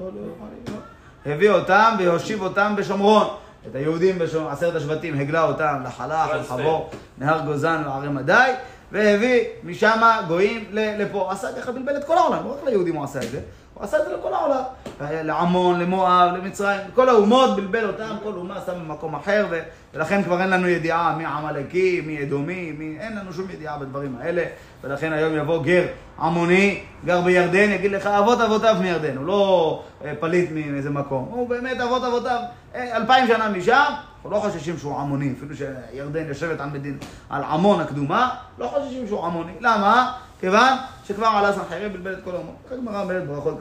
[0.00, 0.26] לא, לא, לא,
[0.68, 1.32] לא.
[1.32, 3.26] הביא אותם והושיב אותם בשומרון.
[3.66, 5.82] את היהודים בשומרון, עשרת השבטים, הגלה אותם
[6.28, 6.56] טרנספר.
[6.56, 8.50] לחבור, נהר גוזן וערי מדי,
[8.92, 11.32] והביא משם גויים לפה.
[11.32, 13.40] עשה ככה בלבל את כל העולם, לא רק ליהודים הוא עשה את זה,
[13.74, 14.62] הוא עשה את זה לכל העולם.
[15.00, 19.46] לעמון, למואב, למצרים, כל האומות, בלבל אותם, כל אומה שם במקום אחר,
[19.94, 22.96] ולכן כבר אין לנו ידיעה מי עמלקי, מי אדומי, מי...
[23.00, 24.44] אין לנו שום ידיעה בדברים האלה,
[24.84, 25.86] ולכן היום יבוא גר
[26.20, 31.48] עמוני, גר בירדן, יגיד לך אבות אבותיו מירדן, הוא לא אה, פליט מאיזה מקום, הוא
[31.48, 32.40] באמת אבות אבותיו
[32.74, 36.98] אה, אלפיים שנה משם, אנחנו לא חוששים שהוא עמוני, אפילו שירדן יושבת על, מדין,
[37.30, 39.52] על עמון הקדומה, לא חוששים שהוא עמוני.
[39.60, 40.12] למה?
[40.40, 42.54] כיוון שכבר עלה סנחריב בלבל את כל האומות.
[42.66, 43.58] אחרי גמרא אומרת ברכות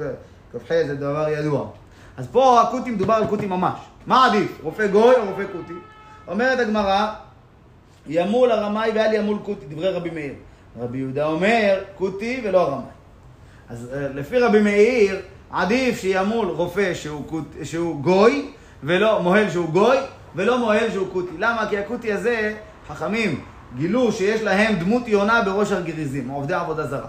[0.52, 1.70] כ"ח זה דבר ידוע.
[2.18, 3.80] אז פה הכותי מדובר על כותי ממש.
[4.08, 5.74] מה עדיף, רופא גוי או רופא כותי?
[6.28, 7.14] אומרת הגמרא,
[8.08, 10.34] ימול הרמאי ואל ימול כותי, דברי רבי מאיר.
[10.80, 12.92] רבי יהודה אומר, כותי ולא הרמאי.
[13.70, 18.52] אז אה, לפי רבי מאיר, עדיף שימול רופא שהוא, שהוא גוי,
[18.84, 19.98] ולא מוהל שהוא גוי,
[20.38, 21.38] ולא מוהל שהוא כותי.
[21.38, 21.66] למה?
[21.70, 22.54] כי הכותי הזה,
[22.88, 23.42] חכמים
[23.76, 27.08] גילו שיש להם דמות יונה בראש הר גריזים, עובדי עבודה זרה.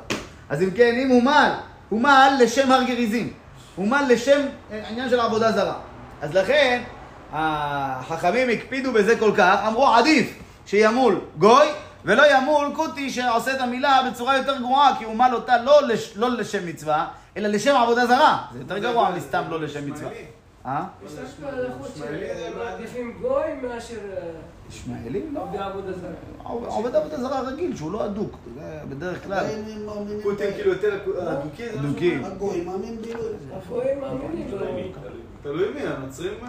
[0.49, 1.51] אז אם כן, אם הוא מל,
[1.89, 3.33] הוא מל לשם הר גריזים.
[3.77, 4.41] הוא מל לשם
[4.73, 5.75] אה, עניין של עבודה זרה.
[6.21, 6.83] אז לכן,
[7.33, 11.67] החכמים הקפידו בזה כל כך, אמרו עדיף שימול גוי,
[12.05, 16.13] ולא ימול כותי שעושה את המילה בצורה יותר גרועה, כי הוא מל אותה לא, לש,
[16.17, 17.07] לא לשם מצווה,
[17.37, 18.39] אלא לשם עבודה זרה.
[18.53, 20.11] זה יותר גרוע מסתם לא לשם מצווה.
[20.69, 20.85] אה?
[21.07, 23.99] יש לך לחוץ שמעדיפים גוי מאשר
[24.69, 25.35] ישמעאלים?
[25.35, 25.47] לא.
[26.01, 26.11] זרה.
[26.69, 28.37] עובד עבודה זרה רגיל, שהוא לא אדוק,
[28.89, 29.47] בדרך כלל.
[29.87, 31.69] מאמינים ב- כאילו יותר אדוקים.
[31.73, 32.25] זה מה אדוקים.
[32.25, 33.37] הגוי מאמין באלוהים.
[33.53, 34.59] הגויים מאמינים לו.
[35.43, 36.33] תלוי, מי, הנוצרים...
[36.43, 36.49] אה,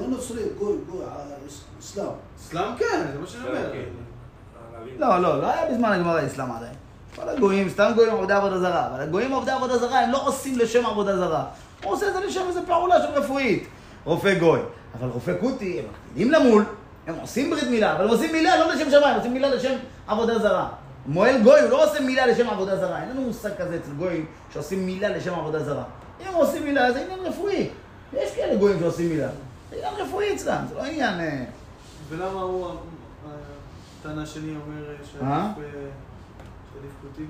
[0.00, 1.24] לא נוצרי, גוי, גוי, אה,
[1.80, 2.06] אסלאם.
[2.38, 3.72] אסלאם כן, זה מה שאני אומר.
[3.72, 3.84] כן.
[4.74, 4.94] הערבים.
[4.98, 6.74] לא, לא, לא היה בזמן הגמרא האסלאם עדיין.
[7.16, 10.58] כל הגויים, סתם גויים עובדי עבודה זרה, אבל הגויים עובדי עבודה זרה, הם לא עושים
[10.58, 11.44] לשם עבודה זרה.
[11.86, 13.66] הוא עושה את זה לשם איזה פעולה של רפואית.
[14.04, 14.60] רופא גוי.
[15.00, 16.64] אבל רופא כותי, הם מקפידים למול,
[17.06, 19.74] הם עושים ברית מילה, אבל הם עושים מילה לא לשם שמיים, הם עושים מילה לשם
[20.06, 20.68] עבודה זרה.
[21.06, 23.02] מוהל גוי, הוא לא עושה מילה לשם עבודה זרה.
[23.02, 25.84] אין לנו מושג כזה אצל גויים שעושים מילה לשם עבודה זרה.
[26.20, 27.68] אם הם עושים מילה, זה עניין רפואי.
[28.12, 29.28] יש כאלה גויים שעושים מילה.
[29.70, 31.20] זה עניין רפואי אצלם, זה לא עניין...
[31.20, 31.44] אה,
[32.08, 32.70] ולמה הוא,
[34.00, 34.94] הטענה השני אומר אה?
[35.12, 37.22] שעדיף אה, כותי?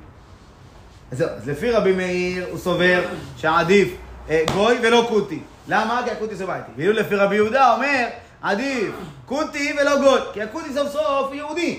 [1.13, 3.03] אז לפי רבי מאיר הוא סובר
[3.37, 4.06] שעדיף אה,
[4.55, 5.41] גוי ולא כותי.
[5.69, 6.03] למה?
[6.05, 6.71] כי הכותי זה בעייתי.
[6.77, 8.07] ואילו לפי רבי יהודה אומר,
[8.43, 8.95] עדיף
[9.27, 10.21] כותי ולא גוי.
[10.33, 11.79] כי הכותי סוף סוף יהודי.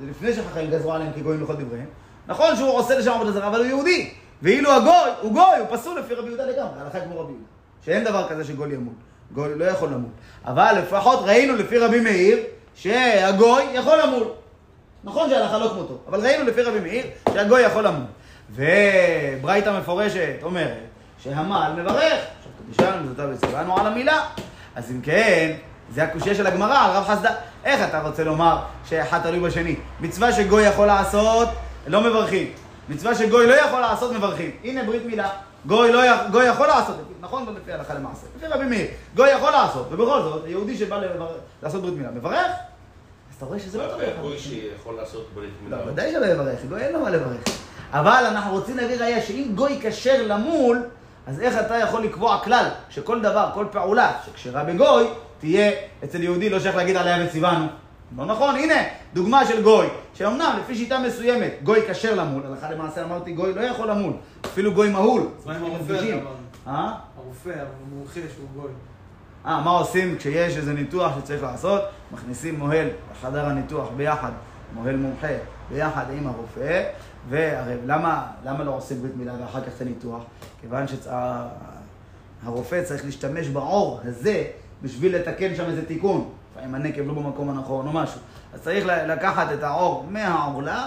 [0.00, 1.86] זה לפני שחכמים גזרו עליהם כגויים לכל דבריהם.
[2.26, 4.10] נכון שהוא עושה לשם עבודה זרה, אבל הוא יהודי.
[4.42, 7.46] ואילו הגוי, הוא גוי, הוא פסול לפי רבי יהודה לגמרי, הלכה כמו רבי יהודה.
[7.84, 8.94] שאין דבר כזה שגוי ימות.
[9.34, 10.10] גוי לא יכול למות.
[10.44, 12.38] אבל לפחות ראינו לפי רבי מאיר,
[12.74, 14.38] שהגוי יכול למות.
[15.04, 18.06] נכון שההלכה לא כמותו, אבל ראינו לפי רבי מאיר שהגוי יכול למות.
[18.50, 20.78] וברייתא מפורשת אומרת
[21.22, 22.02] שהמל מברך,
[22.38, 24.24] עכשיו קדישנו וזאתה וצבענו על המילה.
[24.76, 25.56] אז אם כן,
[25.94, 27.30] זה הקושייה של הגמרא על רב חסדה.
[27.64, 28.58] איך אתה רוצה לומר
[28.88, 29.76] שאחד תלוי בשני?
[30.00, 31.48] מצווה שגוי יכול לעשות,
[31.86, 32.52] לא מברכים.
[32.88, 34.50] מצווה שגוי לא יכול לעשות, מברכים.
[34.64, 35.28] הנה ברית מילה.
[35.66, 37.46] גוי, לא, י- גוי יכול לעשות, נכון?
[37.46, 38.26] לא לפי הלכה למעשה.
[38.36, 38.86] לפי רבי מאיר.
[39.14, 41.28] גוי יכול לעשות, ובכל זאת, היהודי שבא לבר...
[41.62, 42.46] לעשות ברית מילה, מברך.
[43.30, 44.38] אז אתה רואה שזה לא תלוי אחד גוי.
[44.38, 45.76] שיכול לעשות ברית מילה.
[45.76, 47.40] לא, ודאי שלא יברך, גוי אין לו מה לברך.
[47.92, 50.82] אבל אנחנו רוצים להביא ראייה שאם גוי כשר למול,
[51.28, 55.06] אז איך אתה יכול לקבוע כלל שכל דבר, כל פעולה שכשרה בגוי,
[55.38, 55.72] תהיה
[56.04, 57.66] אצל יהודי, לא שייך להגיד עליה וציוונו.
[58.16, 58.74] לא נכון, הנה,
[59.14, 63.60] דוגמה של גוי, שאומנם לפי שיטה מסוימת, גוי כשר למול, הלכה למעשה אמרתי גוי לא
[63.60, 64.12] יכול למול,
[64.44, 65.22] אפילו גוי מהול.
[65.38, 66.18] אז מה עם הרופא?
[66.66, 66.92] אה?
[67.16, 68.70] הרופא, המומחה שהוא גוי.
[69.46, 71.82] אה, מה עושים כשיש איזה ניתוח שצריך לעשות?
[72.12, 74.30] מכניסים מוהל לחדר הניתוח ביחד,
[74.74, 75.28] מוהל מומחה,
[75.70, 76.84] ביחד עם הרופא,
[77.28, 80.22] והרי למה, למה לא עושים ברית מילה ואחר כך את הניתוח?
[80.60, 80.84] כיוון
[82.42, 84.44] שהרופא צריך להשתמש בעור הזה
[84.82, 86.30] בשביל לתקן שם איזה תיקון.
[86.52, 88.20] לפעמים הנקב לא במקום הנכון או משהו.
[88.54, 90.86] אז צריך לקחת את העור מהעורלה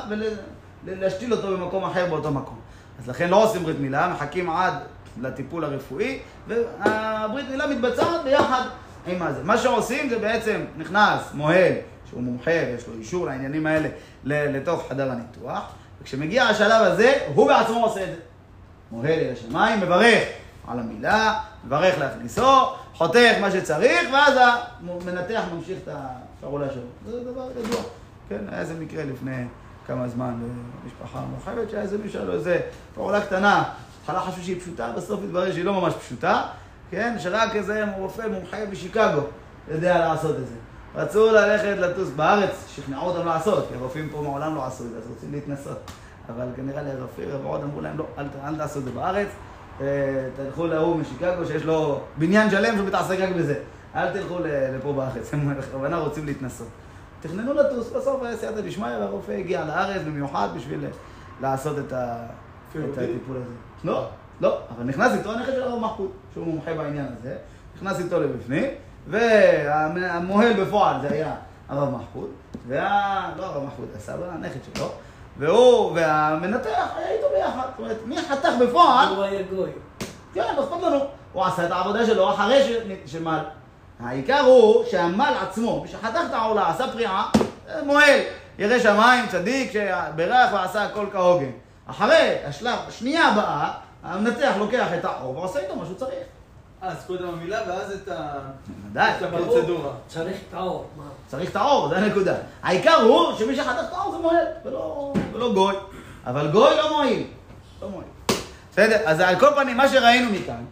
[0.86, 2.60] ולהשתיל אותו במקום אחר באותו מקום.
[3.00, 4.74] אז לכן לא עושים ברית מילה, מחכים עד
[5.22, 8.62] לטיפול הרפואי, והברית מילה מתבצעת ביחד
[9.08, 9.44] עם מה זה.
[9.44, 11.74] מה שעושים זה בעצם נכנס מוהל,
[12.12, 13.89] שהוא מומחה ויש לו אישור לעניינים האלה,
[14.24, 15.64] לתוך חדר הניתוח,
[16.01, 18.22] וכשמגיע השלב הזה, הוא בעצמו עושה את זה.
[18.91, 20.24] מוהל אל השמיים, מברך
[20.68, 24.34] על המילה, מברך להכניסו, חותך מה שצריך, ואז
[24.80, 27.12] המנתח ממשיך את הפעולה שלו.
[27.12, 27.82] זה דבר ידוע.
[28.30, 29.45] כן, היה איזה מקרה לפני
[29.88, 30.34] כמה זמן
[30.84, 32.59] במשפחה מורחבת, שהיה איזה מישהו, לו איזה
[32.95, 33.64] פעולה קטנה.
[33.99, 36.43] בהתחלה חשבו שהיא פשוטה, בסוף התברר שהיא לא ממש פשוטה,
[36.91, 37.16] כן?
[37.20, 39.22] שרק איזה רופא מומחה בשיקגו
[39.72, 40.55] יודע לעשות את זה.
[40.96, 44.98] רצו ללכת לטוס בארץ, שכנעו אותם לעשות, כי הרופאים פה מעולם לא עשו את זה,
[44.98, 45.92] אז רוצים להתנסות.
[46.30, 49.28] אבל כנראה לרופאים רבות אמרו להם, לא, אל, אל תעשו את זה בארץ,
[49.82, 49.86] אה,
[50.36, 53.56] תלכו להוא משיקגו שיש לו בניין שלם שהוא מתעסק רק בזה.
[53.96, 54.38] אל תלכו
[54.78, 56.68] לפה בארץ, הם בכוונה רוצים להתנסות.
[57.22, 60.86] תכננו לטוס, בסוף היה סייעתא דשמיא, והרופא הגיע לארץ במיוחד בשביל
[61.42, 62.26] לעשות את, ה...
[62.72, 63.54] את הטיפול הזה.
[63.84, 64.08] לא,
[64.42, 67.36] לא, אבל נכנס איתו הנכד של הרב מחפוד, שהוא מומחה בעניין הזה,
[67.76, 68.66] נכנס איתו לבפנים,
[69.08, 71.34] והמוהל בפועל זה היה
[71.70, 72.30] הרב מחפוד,
[72.68, 73.30] וה...
[73.38, 74.89] לא הרב מחפוד, הסבא, הנכד שלו,
[75.38, 77.68] והוא והמנתח היה איתו ביחד.
[77.70, 79.70] זאת אומרת, מי חתך בפועל, הוא היה גוי.
[80.34, 80.99] כן, לא אכפת לנו.
[81.34, 83.39] הוא עשה את העבודה שלו אחרי ש- שמל.
[83.99, 87.30] העיקר הוא שהמל עצמו, מי שחתך את העולה, עשה פריעה,
[87.70, 88.20] אה, מועל.
[88.60, 91.49] ירא שמיים, צדיק, שברך ועשה הכל כהוגן.
[91.88, 93.72] אחרי השלב, השנייה הבאה,
[94.04, 96.14] המנתח לוקח את העור ועושה איתו מה שהוא צריך.
[96.84, 98.10] אה, אז קודם המילה ואז את
[98.96, 99.92] את הפרוצדורה.
[100.08, 100.90] צריך את האור.
[101.28, 102.36] צריך את העור, זה הנקודה.
[102.64, 105.76] העיקר הוא שמי שחתך את העור זה מועל, ולא, ולא גוי.
[106.26, 107.24] אבל גוי לא מועיל.
[107.82, 108.08] לא מועיל.
[108.72, 108.98] בסדר?
[109.06, 110.64] אז על כל פנים, מה שראינו מכאן,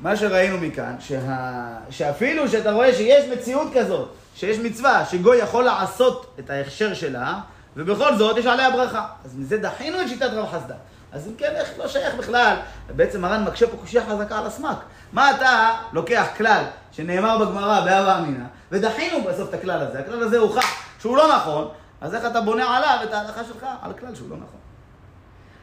[0.00, 1.78] מה שראינו מכאן, שה...
[1.90, 7.40] שאפילו שאתה רואה שיש מציאות כזאת, שיש מצווה שגוי יכול לעשות את ההכשר שלה,
[7.76, 9.06] ובכל זאת יש עליה ברכה.
[9.24, 10.74] אז מזה דחינו את שיטת רב חסדה.
[11.12, 12.56] אז אם כן, איך לא שייך בכלל?
[12.96, 14.76] בעצם מרן מקשה פה קושייה חזקה על הסמק.
[15.12, 20.38] מה אתה לוקח כלל שנאמר בגמרא בהווה אמינא, ודחינו בסוף את הכלל הזה, הכלל הזה
[20.38, 21.68] הוכח שהוא לא נכון,
[22.00, 24.60] אז איך אתה בונה עליו את ההלכה שלך על כלל שהוא לא נכון?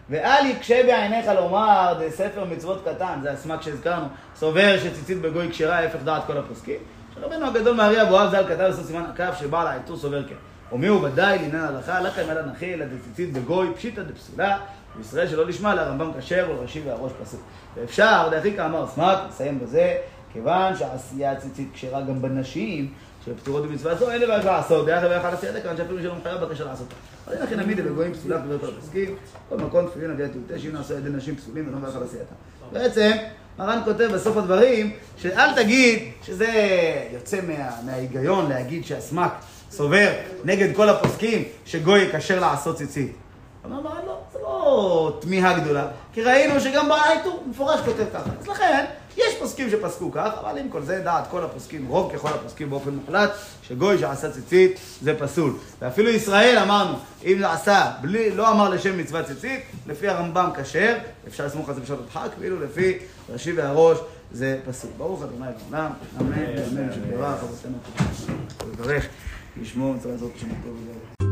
[0.09, 4.05] ואל יקשה בעיניך לומר, זה ספר מצוות קטן, זה הסמק שהזכרנו,
[4.36, 6.80] סובר שציצית בגוי כשרה, ההפך דעת כל הפוסקים.
[7.15, 10.36] שרבנו הגדול מארי אבוהב ז"ל כתב בסוף סימן הכף שבעל העיטור סובר כן.
[10.71, 14.57] ומי הוא ודאי לעניין הלכה, לא קיימה לה נכי אלא דציצית בגוי, פשיטא דפסולה,
[15.00, 17.41] בישראל שלא לשמה לרמב"ם כשר ולראשי והראש פסוק.
[17.76, 19.95] ואפשר, דעתי כאמר סמק, נסיים בזה,
[20.34, 22.93] כיוון שהעשייה הציצית כשרה גם בנשים,
[23.26, 26.66] שפטורות במצווה זו, אין לבעיה לעשות, דרך אגב יכול לעשייה כיוון שאפילו שלא מחייב בקשה
[26.66, 26.95] לעשותה.
[27.28, 29.16] אבל אין לכן עמידה בגויים פסולה כבוד כל הפסקים,
[29.50, 32.34] כל מקום תפילין אביית תעוטה, שאם נעשו על ידי נשים פסולים ולא מברך על עשייתה.
[32.72, 33.12] בעצם,
[33.60, 36.47] מרן כותב בסוף הדברים, שאל תגיד שזה
[37.14, 39.32] יוצא מה, מההיגיון להגיד שהסמק
[39.72, 40.12] סובר
[40.45, 43.12] נגד כל הפוסקים שגוי יקשר לעשות ציצית.
[43.66, 48.30] אמר מרן לא, זה לא תמיהה גדולה, כי ראינו שגם בעל העיטור מפורש כותב ככה.
[48.39, 48.86] אז לכן,
[49.18, 52.89] יש פוסקים שפסקו כך, אבל עם כל זה דעת כל הפוסקים, רוב ככל הפוסקים באופן
[52.89, 53.32] מוחלט,
[53.64, 55.53] שגוי שעשה ציצית זה פסול.
[55.82, 60.97] ואפילו ישראל אמרנו, אם זה עשה, בלי, לא אמר לשם מצוות ציצית, לפי הרמב"ם כשר,
[61.28, 62.97] אפשר לסמוך על זה בשעות הדחק, ואילו לפי
[63.30, 63.97] ראשי והראש
[64.32, 64.91] זה פסול.
[64.97, 65.91] ברוך אדוני לעולם,
[66.22, 67.78] אמן, אמן, שברך, אבותינו,
[68.68, 69.05] וברך,
[69.62, 71.28] ישמור מצווה זאת שמותו וברך.